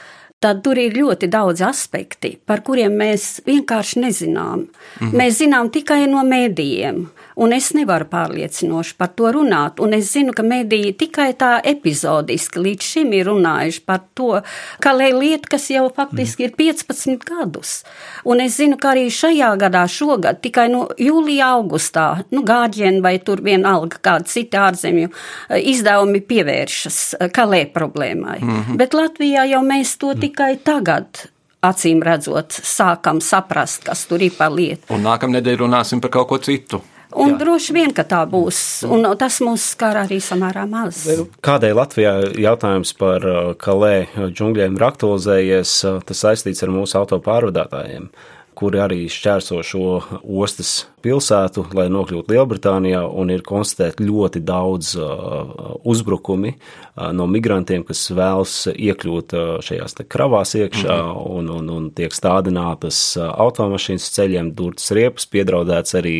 tad 0.42 0.64
tur 0.66 0.80
ir 0.82 0.96
ļoti 0.98 1.30
daudz 1.32 1.62
aspekti, 1.66 2.34
par 2.46 2.64
kuriem 2.66 2.96
mēs 2.98 3.42
vienkārši 3.46 4.02
nezinām. 4.06 4.66
Mhm. 5.00 5.16
Mēs 5.18 5.42
zinām 5.44 5.70
tikai 5.74 6.08
no 6.10 6.24
mēdījiem, 6.28 7.04
un 7.36 7.56
es 7.56 7.72
nevaru 7.78 8.08
pārliecinoši 8.12 8.98
par 9.00 9.14
to 9.16 9.32
runāt. 9.36 9.80
Un 9.84 9.96
es 9.98 10.12
zinu, 10.14 10.36
ka 10.36 10.44
mēdīji 10.44 10.96
tikai 11.06 11.30
tā 11.40 11.54
epizodiski 11.72 12.64
līdz 12.66 12.90
šim 12.92 13.14
ir 13.18 13.30
runājuši 13.32 13.84
par 13.88 14.04
to, 14.18 14.42
ka 14.84 14.96
lē 14.98 15.12
lieta, 15.16 15.54
kas 15.56 15.70
jau 15.72 15.88
faktiski 15.96 16.50
ir 16.50 16.56
15 16.58 17.26
gadus. 17.28 17.82
Un 18.28 18.44
es 18.44 18.58
zinu, 18.60 18.80
ka 18.82 18.92
arī 18.96 19.08
šajā 19.14 19.54
gadā, 19.62 19.86
šogad, 19.88 20.42
tikai 20.44 20.68
no 20.74 20.88
jūlijā, 21.00 21.52
augustā, 21.62 22.08
nu, 22.32 22.44
gāģieni 22.48 23.02
vai 23.04 23.16
tur 23.24 23.42
vienalga 23.46 24.02
kāda 24.04 24.30
cita 24.30 24.68
ārzemju 24.70 25.10
eh, 25.10 25.62
izdevumi 25.72 26.22
pievēršas 26.28 27.00
eh, 27.18 27.32
kalē 27.34 27.64
problēmai. 27.74 28.40
Mhm. 28.42 28.80
Bet 28.82 28.96
Latvijā 28.98 29.48
jau 29.52 29.64
mēs 29.66 29.96
to 30.02 30.14
tikai 30.18 30.32
tikai 30.32 30.56
tagad 30.64 31.28
acīm 31.62 32.02
redzot, 32.02 32.52
sākam 32.52 33.20
saprast, 33.22 33.84
kas 33.86 34.08
tur 34.10 34.22
ir 34.22 34.34
par 34.34 34.50
lietu. 34.54 34.88
Un 34.96 35.04
nākamnedēļ 35.06 35.60
runāsim 35.62 36.02
par 36.02 36.10
kaut 36.16 36.30
ko 36.32 36.40
citu. 36.42 36.82
Un 37.12 37.34
Jā. 37.34 37.38
droši 37.42 37.76
vien, 37.76 37.94
ka 37.96 38.06
tā 38.08 38.22
būs, 38.30 38.84
un 38.88 39.04
tas 39.20 39.42
mūs 39.44 39.72
skar 39.74 40.00
arī 40.06 40.22
samērā 40.24 40.64
maz. 40.70 41.04
Kādēļ 41.44 41.74
Latvijā 41.76 42.14
jautājums 42.40 42.94
par 43.00 43.26
uh, 43.28 43.40
kalē 43.60 44.06
džungļiem 44.32 44.78
ir 44.80 44.86
aktualizējies, 44.88 45.74
uh, 45.88 46.00
tas 46.08 46.24
saistīts 46.24 46.64
ar 46.64 46.72
mūsu 46.72 47.00
autopārvadātājiem, 47.02 48.08
kuri 48.56 48.82
arī 48.84 49.02
šķērso 49.12 49.60
šo 49.66 49.86
ostas 50.22 50.86
pilsētu, 51.04 51.66
lai 51.76 51.90
nokļūtu 51.92 52.32
Lielbritānijā, 52.32 53.04
un 53.04 53.34
ir 53.34 53.44
konstatēti 53.48 54.08
ļoti 54.08 54.44
daudz 54.48 54.96
uh, 55.00 55.76
uzbrukumi 55.84 56.56
uh, 56.56 56.82
no 56.96 57.28
migrantiem, 57.32 57.84
kas 57.88 58.04
vēlas 58.16 58.56
iekļūt 58.72 59.36
šajās 59.66 59.98
kravās 60.12 60.56
iekšā, 60.56 60.98
-hmm. 60.98 61.38
un, 61.38 61.50
un, 61.50 61.70
un 61.70 61.90
tiek 61.96 62.14
stādinātas 62.16 63.18
automašīnas 63.20 64.10
ceļiem, 64.16 64.52
durtas 64.56 64.92
riepas, 64.96 65.28
piedraudēts 65.32 65.96
arī 66.00 66.16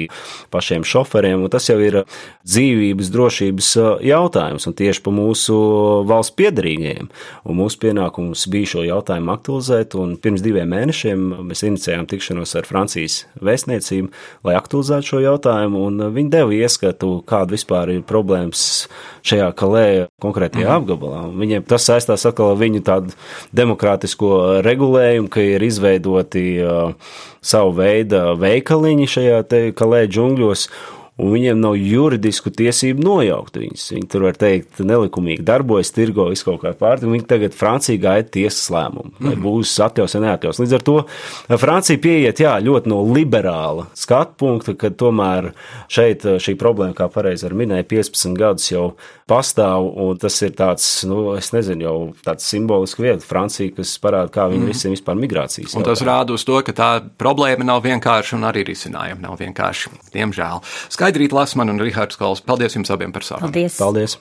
pašiem 0.52 0.84
šoferiem, 0.84 1.48
tas 1.50 1.70
jau 1.70 1.80
ir 1.80 2.02
dzīvības 2.48 3.12
drošības 3.12 3.72
jautājums, 4.08 4.68
un 4.68 4.74
tieši 4.74 5.02
pa 5.06 5.12
mūsu 5.16 5.56
valsts 6.10 6.36
piedarīgajiem, 6.36 7.10
un 7.46 7.60
mūsu 7.60 7.82
pienākums 7.82 8.48
bija 8.52 8.76
šo 8.76 8.86
jautājumu 8.88 9.32
aktualizēt, 9.36 9.96
un 9.96 10.18
pirms 10.18 10.42
diviem 10.42 10.70
mēnešiem 10.72 11.28
mēs 11.48 11.64
inicijējām 11.68 12.08
tikšanos 12.12 12.56
ar 12.56 12.68
Francijas 12.70 13.26
vēstniecību, 13.42 14.12
lai 14.48 14.56
aktualizētu 14.56 14.72
aktualizēt 14.82 15.10
šo 15.10 15.20
jautājumu, 15.22 15.86
un 15.88 16.14
viņi 16.16 16.32
deva 16.32 16.54
ieskatu, 16.56 17.22
kāda 17.28 17.56
vispār 17.56 17.92
ir 17.96 18.04
problēmas 18.08 18.88
šajā 19.28 19.52
kalē 19.58 20.08
konkrētajā 20.22 20.61
mm. 20.66 20.78
apgabalā. 20.78 21.26
Un 21.30 21.36
viņiem 21.42 21.66
tas 21.68 21.86
saistās 21.90 22.26
atkal 22.30 22.54
ar 22.54 22.62
viņu 22.62 22.84
tādu 22.88 23.16
demokrātisko 23.58 24.62
regulējumu, 24.66 25.30
ka 25.32 25.44
ir 25.44 25.66
izveidoti 25.66 26.46
uh, 26.64 27.14
savu 27.42 27.76
veidu 27.82 28.24
veikaliņi 28.42 29.12
šajā 29.16 29.44
te 29.50 29.62
kalē 29.78 30.06
džungļos 30.10 30.68
un 31.22 31.34
viņiem 31.36 31.60
nav 31.62 31.76
juridisku 31.78 32.52
tiesību 32.56 33.04
nojaukt 33.06 33.60
viņus. 33.62 33.86
Viņi 33.96 34.10
tur 34.12 34.26
var 34.26 34.38
teikt, 34.40 34.82
nelikumīgi 34.82 35.46
darbojas, 35.46 35.94
tirgo 35.94 36.28
visu 36.32 36.48
kaut 36.48 36.64
kā 36.64 36.74
pārti, 36.78 37.06
un 37.08 37.16
viņi 37.16 37.28
tagad 37.30 37.56
Francija 37.58 38.02
gaida 38.02 38.30
tiesas 38.34 38.72
lēmumu, 38.74 39.14
vai 39.20 39.36
mm. 39.36 39.44
būs 39.46 39.76
atļaus 39.86 40.18
vai 40.18 40.24
neatļaus. 40.26 40.62
Līdz 40.64 40.78
ar 40.78 40.86
to 40.88 40.98
Francija 41.62 42.02
pieiet, 42.02 42.42
jā, 42.42 42.56
ļoti 42.64 42.92
no 42.92 43.02
liberāla 43.06 43.88
skatu 43.98 44.38
punkta, 44.42 44.76
ka 44.80 44.94
tomēr 44.98 45.52
šeit 45.92 46.26
šī 46.42 46.58
problēma, 46.60 46.98
kā 46.98 47.10
pareizi 47.14 47.48
ar 47.50 47.58
minēja, 47.58 47.88
15 47.92 48.38
gadus 48.40 48.72
jau 48.72 48.86
pastāv, 49.32 49.88
un 50.02 50.18
tas 50.20 50.36
ir 50.44 50.56
tāds, 50.58 50.88
nu, 51.08 51.22
es 51.38 51.52
nezinu, 51.56 51.86
jau 51.86 51.96
tāds 52.26 52.48
simbolisks 52.52 53.02
vieta 53.02 53.26
Francija, 53.26 53.72
kas 53.78 53.94
parāda, 54.04 54.32
kā 54.34 54.48
viņi 54.52 54.66
mm. 54.66 54.72
risina 54.74 54.96
vispār 54.96 55.20
migrācijas. 55.22 55.76
Un 55.78 55.86
tas 55.88 56.04
rāda 56.06 56.36
uz 56.36 56.44
to, 56.48 56.58
ka 56.66 56.76
tā 56.76 56.90
problēma 57.22 57.68
nav 57.68 57.84
vienkārša 57.86 58.38
un 58.40 58.48
arī 58.50 58.66
risinājumi 58.72 59.24
nav 59.24 59.38
vienkārši, 59.40 59.94
diemžēl. 60.16 60.64
Skaidrīt 61.12 61.34
Lasman 61.36 61.68
un 61.68 61.80
Rihards 61.84 62.16
Kols, 62.16 62.40
paldies 62.40 62.72
jums 62.78 62.88
abiem 62.94 63.12
par 63.12 63.26
sarunu. 63.28 63.52
Paldies! 63.52 63.76
paldies. 63.76 64.14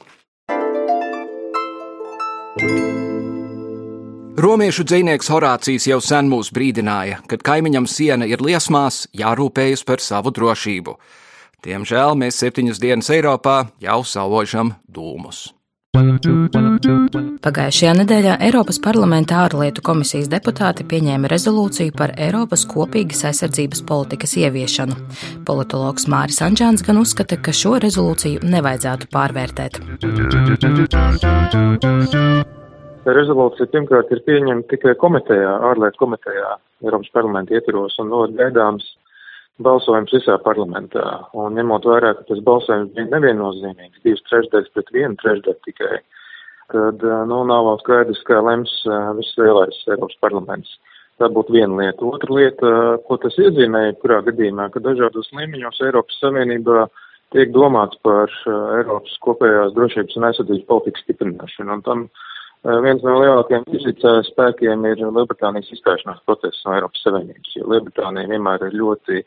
Romiešu 4.40 4.82
dzinieks 4.88 5.30
Horācijs 5.30 5.86
jau 5.86 6.00
sen 6.02 6.26
mūs 6.32 6.50
brīdināja, 6.50 7.20
kad 7.30 7.44
kaimiņam 7.46 7.86
siena 7.86 8.26
ir 8.26 8.42
liesmās, 8.42 9.04
jārūpējas 9.14 9.86
par 9.86 10.02
savu 10.02 10.34
drošību. 10.34 10.96
Diemžēl 11.62 12.18
mēs 12.18 12.42
septiņas 12.42 12.82
dienas 12.82 13.14
Eiropā 13.14 13.60
jau 13.78 14.00
saužam 14.02 14.74
dūmus. 14.90 15.59
Pagājušajā 17.44 17.92
nedēļā 17.98 18.34
Eiropas 18.46 18.76
parlamenta 18.78 19.40
ārlietu 19.42 19.82
komisijas 19.82 20.28
deputāti 20.30 20.84
pieņēma 20.86 21.26
rezolūciju 21.32 21.94
par 21.98 22.12
Eiropas 22.14 22.62
kopīgas 22.70 23.24
aizsardzības 23.26 23.82
politikas 23.88 24.36
ieviešanu. 24.38 24.94
Politologs 25.48 26.06
Māris 26.06 26.38
Anģēns 26.46 26.86
gan 26.86 27.00
uzskata, 27.02 27.40
ka 27.42 27.50
šo 27.50 27.74
rezolūciju 27.82 28.46
nevajadzētu 28.54 29.10
pārvērtēt. 29.10 29.80
Rezolūcija 33.18 33.72
pirmkārt 33.74 34.14
ir 34.14 34.22
pieņemta 34.30 34.70
tikai 34.76 34.94
komitejā, 35.02 35.58
ārlietu 35.72 36.04
komitejā, 36.06 36.54
Eiropas 36.86 37.10
parlamenta 37.18 37.58
ietvaros 37.58 37.98
un 37.98 38.14
no 38.14 38.22
gaidāms 38.38 38.86
balsojums 39.64 40.12
visā 40.14 40.36
parlamentā. 40.44 41.04
Un 41.36 41.58
ņemot 41.58 41.88
vērā, 41.88 42.14
ka 42.18 42.26
tas 42.28 42.40
balsojums 42.46 42.94
bija 42.96 43.10
neviennozīmīgs, 43.14 44.02
divas 44.06 44.24
trešdaļas 44.28 44.72
pret 44.74 44.94
vienu 44.96 45.18
trešdaļu 45.20 45.58
tikai, 45.66 45.98
tad, 46.74 47.04
nu, 47.30 47.42
nav 47.50 47.66
vēl 47.68 47.82
skaidrs, 47.82 48.22
kā 48.28 48.40
lems 48.46 48.72
viss 49.18 49.38
lielais 49.40 49.82
Eiropas 49.88 50.18
parlaments. 50.24 50.78
Tā 51.20 51.28
būtu 51.28 51.52
viena 51.52 51.76
lieta. 51.76 52.06
Otra 52.08 52.32
lieta, 52.32 52.72
ko 53.04 53.18
tas 53.20 53.36
iezīmē, 53.36 53.90
kurā 54.00 54.22
gadījumā, 54.24 54.70
ka 54.72 54.80
dažādos 54.80 55.28
līmeņos 55.36 55.82
Eiropas 55.84 56.16
Savienībā 56.22 56.86
tiek 57.36 57.52
domāts 57.52 58.00
par 58.06 58.32
Eiropas 58.48 59.18
kopējās 59.26 59.76
drošības 59.76 60.16
un 60.16 60.28
aizsardzības 60.30 60.68
politikas 60.70 61.04
stiprināšanu. 61.04 61.76
Un 61.76 61.84
tam 61.84 62.06
Eh, 62.08 62.39
viens 62.84 63.02
no 63.04 63.16
lielākajiem 63.22 63.64
izcīnījuma 63.72 64.26
spēkiem 64.28 64.84
ir 64.90 65.02
Lielbritānijas 65.06 65.70
izstāšanās 65.72 66.20
process 66.28 66.60
no 66.66 66.74
Eiropas 66.76 67.02
Savienības, 67.06 67.54
jo 67.56 67.68
Lielbritānija 67.72 68.28
vienmēr 68.28 68.66
ir 68.68 68.76
ļoti 68.80 69.22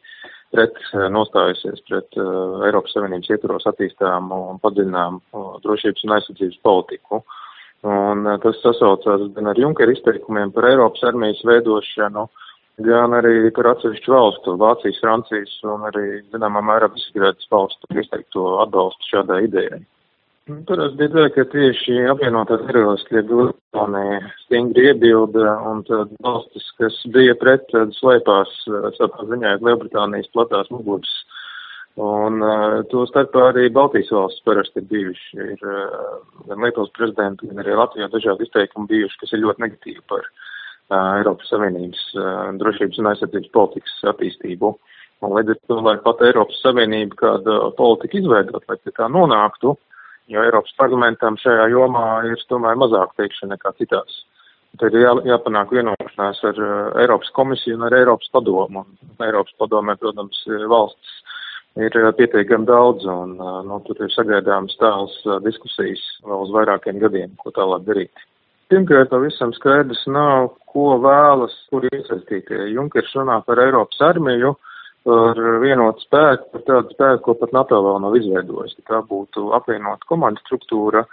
pret 0.54 0.78
nostājusies 1.14 1.82
pret 1.88 2.20
uh, 2.22 2.62
Eiropas 2.68 2.94
Savienības 2.94 3.32
ietvaros 3.34 3.66
attīstām 3.72 4.30
un 4.36 4.60
padziļinām 4.62 5.18
uh, 5.18 5.56
drošības 5.64 6.06
un 6.06 6.16
aizsardzības 6.18 6.60
politiku. 6.68 7.24
Un 7.90 8.28
uh, 8.28 8.38
tas 8.44 8.62
sasaucās 8.62 9.26
gan 9.34 9.50
ar 9.50 9.60
Junkera 9.60 9.96
izteikumiem 9.96 10.54
par 10.54 10.70
Eiropas 10.70 11.02
armijas 11.10 11.42
veidošanu, 11.50 12.28
gan 12.86 13.18
arī 13.18 13.50
par 13.56 13.72
atsevišķu 13.74 14.14
valstu, 14.14 14.56
Vācijas, 14.62 15.02
Francijas 15.02 15.58
un 15.74 15.90
arī, 15.90 16.22
zināmā 16.36 16.62
mērā, 16.70 16.92
Visagrētas 16.94 17.50
valstu 17.50 17.90
izteikto 17.98 18.60
atbalstu 18.62 19.10
šādai 19.10 19.44
idejai. 19.50 19.82
Parasti 20.44 20.98
bija 21.00 21.10
tā, 21.14 21.22
ka 21.32 21.44
tieši 21.54 22.02
apvienotās 22.12 22.66
karalists 22.68 23.12
Lielbritānija 23.16 24.16
stingri 24.42 24.90
iebilda 24.90 25.54
un 25.70 25.78
tad 25.88 26.10
valstis, 26.26 26.66
kas 26.82 26.98
bija 27.16 27.36
pret, 27.40 27.64
tad 27.70 27.94
slēpās 27.96 28.52
savā 28.98 29.28
ziņā 29.30 29.54
Lielbritānijas 29.62 30.28
platās 30.36 30.68
muguras. 30.74 31.14
Un 31.96 32.44
uh, 32.44 32.82
to 32.92 33.06
starpā 33.08 33.46
arī 33.54 33.70
Baltijas 33.72 34.12
valsts 34.12 34.44
parasti 34.44 34.82
ir 34.82 34.90
bijuši. 34.90 35.48
Ir 35.54 35.64
uh, 35.64 36.18
gan 36.50 36.66
Lietuvas 36.66 36.92
prezidenti, 36.98 37.48
gan 37.48 37.64
arī 37.64 37.78
Latvijā 37.80 38.10
dažādi 38.12 38.44
izteikumi 38.44 38.92
bijuši, 38.92 39.22
kas 39.22 39.32
ir 39.32 39.44
ļoti 39.46 39.64
negatīvi 39.64 40.04
par 40.12 40.28
uh, 40.28 41.22
Eiropas 41.22 41.54
Savienības 41.54 42.04
uh, 42.18 42.52
drošības 42.60 43.00
un 43.00 43.10
aizsardzības 43.14 43.56
politikas 43.56 43.96
attīstību. 44.12 44.76
Un 45.24 45.40
līdz 45.40 45.56
ar 45.56 45.64
to, 45.72 45.80
lai 45.88 45.96
pat 46.04 46.28
Eiropas 46.28 46.60
Savienība 46.66 47.22
kāda 47.24 47.58
politika 47.80 48.20
izveidot, 48.20 48.68
lai 48.68 48.80
pie 48.82 48.98
tā 48.98 49.08
nonāktu, 49.14 49.78
uh, 49.78 49.90
jo 50.32 50.44
Eiropas 50.44 50.74
parlamentam 50.80 51.38
šajā 51.42 51.68
jomā 51.74 52.06
ir 52.30 52.44
tomēr 52.50 52.78
mazāk 52.80 53.16
teikšana 53.20 53.56
nekā 53.56 53.74
citās. 53.80 54.22
Tad 54.82 54.96
ir 54.96 55.04
jā, 55.06 55.12
jāpanāk 55.30 55.74
vienošanās 55.76 56.40
ar 56.50 56.60
uh, 56.64 56.74
Eiropas 57.04 57.30
komisiju 57.36 57.78
un 57.78 57.86
ar 57.88 57.96
Eiropas 58.00 58.32
padomu. 58.34 58.86
Un 59.04 59.26
Eiropas 59.28 59.54
padomē, 59.62 59.96
protams, 60.02 60.40
valsts 60.72 61.20
ir 61.78 61.94
uh, 62.00 62.10
pietiekami 62.18 62.66
daudz, 62.70 63.06
un 63.06 63.36
uh, 63.38 63.60
nu, 63.68 63.78
tur 63.86 64.02
ir 64.02 64.14
sagaidāmas 64.16 64.74
tāls 64.82 65.20
diskusijas 65.46 66.02
vēl 66.26 66.48
uz 66.48 66.54
vairākiem 66.56 67.02
gadiem, 67.04 67.36
ko 67.38 67.54
tālāk 67.54 67.86
darīt. 67.86 68.28
Pirmkārt, 68.72 69.12
pavisam 69.12 69.54
skaidrs 69.54 70.02
nav, 70.10 70.56
ko 70.74 70.96
vēlas, 71.04 71.54
kur 71.70 71.86
iesaistītie. 71.92 72.72
Junkers 72.74 73.14
runā 73.14 73.44
par 73.46 73.62
Eiropas 73.62 74.02
armiju, 74.10 74.56
uh, 74.56 74.73
par 75.08 75.40
vienotu 75.64 76.04
spēku, 76.06 76.50
par 76.54 76.64
tādu 76.68 76.96
spēku, 76.96 77.22
ko 77.26 77.36
pat 77.42 77.54
NATO 77.56 77.80
vēl 77.84 78.00
nav 78.04 78.16
izveidojis. 78.20 78.76
Tā 78.88 79.02
būtu 79.08 79.52
apvienota 79.58 80.08
komandu 80.10 80.44
struktūra, 80.46 81.04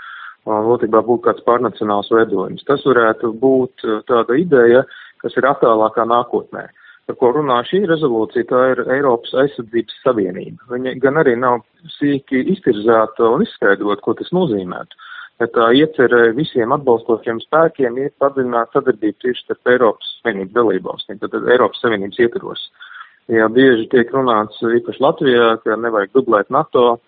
būtībā 0.47 1.03
būtu 1.07 1.27
kāds 1.27 1.47
pārnacionāls 1.47 2.11
veidojums. 2.15 2.67
Tas 2.69 2.85
varētu 2.87 3.33
būt 3.43 3.87
tāda 4.09 4.39
ideja, 4.39 4.85
kas 5.23 5.35
ir 5.37 5.49
attālākā 5.51 6.07
nākotnē. 6.07 6.69
Par 7.11 7.17
ko 7.19 7.33
runā 7.35 7.57
šī 7.67 7.83
rezolūcija, 7.91 8.47
tā 8.47 8.61
ir 8.73 8.83
Eiropas 8.95 9.33
aizsardzības 9.43 9.97
savienība. 10.05 10.63
Viņa 10.71 10.95
gan 11.03 11.19
arī 11.19 11.35
nav 11.35 11.65
sīki 11.97 12.45
iztirzēta 12.55 13.33
un 13.35 13.43
izskaidrot, 13.43 14.05
ko 14.05 14.15
tas 14.15 14.31
nozīmētu. 14.37 15.09
Bet 15.41 15.55
tā 15.57 15.71
iecerē 15.75 16.29
visiem 16.37 16.71
atbalstošiem 16.77 17.41
spēkiem 17.43 17.97
ir 17.99 18.13
padziļināt 18.23 18.77
sadarbību 18.77 19.25
tieši 19.25 19.43
starp 19.43 19.73
Eiropas 19.73 20.15
Savienības 20.21 20.55
dalībvalstīm, 20.55 21.19
tad 21.23 21.35
Eiropas 21.41 21.81
Savienības 21.83 22.21
ietvaros. 22.21 22.67
Uh, 22.69 22.90
Jā, 23.31 23.47
bieži 23.47 23.87
tiek 23.93 24.09
runāts 24.11 24.59
īpaši 24.59 25.03
Latvijā, 25.05 25.47
ka 25.63 25.77
nevajag 25.79 26.17
dublēt 26.17 26.49
NATO, 26.51 26.99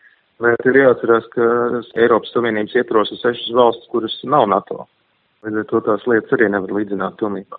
bet 0.42 0.68
ir 0.70 0.78
jāatcerās, 0.78 1.26
ka 1.34 1.46
Eiropas 1.98 2.30
Savienības 2.34 2.76
ietvaros 2.78 3.10
ir 3.10 3.18
sešas 3.18 3.50
valstis, 3.56 3.90
kuras 3.90 4.14
nav 4.22 4.46
NATO. 4.52 4.86
Līdz 5.42 5.64
ar 5.64 5.66
to 5.70 5.80
tās 5.88 6.04
lietas 6.06 6.36
arī 6.36 6.46
nevar 6.52 6.70
līdzināt 6.76 7.18
pilnībā. 7.18 7.58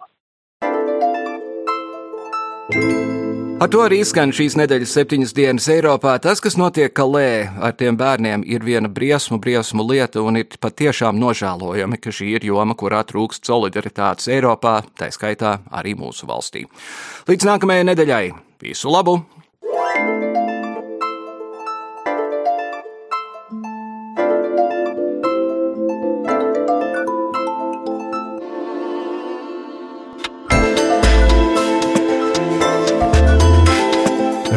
Ar 3.64 3.70
to 3.72 3.80
arī 3.84 4.00
skan 4.08 4.32
šīs 4.36 4.56
nedēļas 4.60 4.94
septiņas 4.96 5.36
dienas 5.36 5.68
Eiropā. 5.72 6.16
Tas, 6.24 6.40
kas 6.44 6.56
notiek 6.60 6.92
Kalē 6.96 7.52
ar 7.64 7.76
tiem 7.80 8.00
bērniem, 8.00 8.44
ir 8.48 8.64
viena 8.64 8.88
briesmu, 8.92 9.42
briesmu 9.44 9.84
lieta, 9.88 10.24
un 10.24 10.40
ir 10.40 10.56
patiešām 10.64 11.20
nožēlojami, 11.20 12.00
ka 12.00 12.16
šī 12.16 12.32
ir 12.38 12.48
joma, 12.48 12.76
kurā 12.80 13.04
trūkst 13.08 13.48
solidaritātes 13.48 14.32
Eiropā, 14.32 14.80
tā 15.00 15.12
skaitā 15.12 15.58
arī 15.72 15.96
mūsu 16.00 16.28
valstī. 16.32 16.66
Līdz 17.28 17.52
nākamajai 17.52 17.92
nedēļai! 17.92 18.26
Visu 18.64 18.88
labu! 18.88 19.18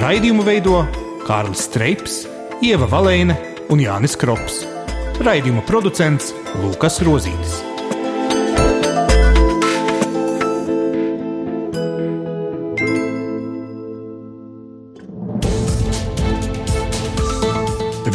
Raidījumu 0.07 0.44
veido 0.46 0.84
Kārlis 1.26 1.66
Streips, 1.66 2.20
Ieva 2.62 2.86
Valēne 2.86 3.34
un 3.74 3.82
Jānis 3.82 4.14
Krops. 4.14 4.62
Raidījuma 5.18 5.66
producents 5.66 6.30
Lukas 6.62 7.02
Rozītis. 7.02 7.76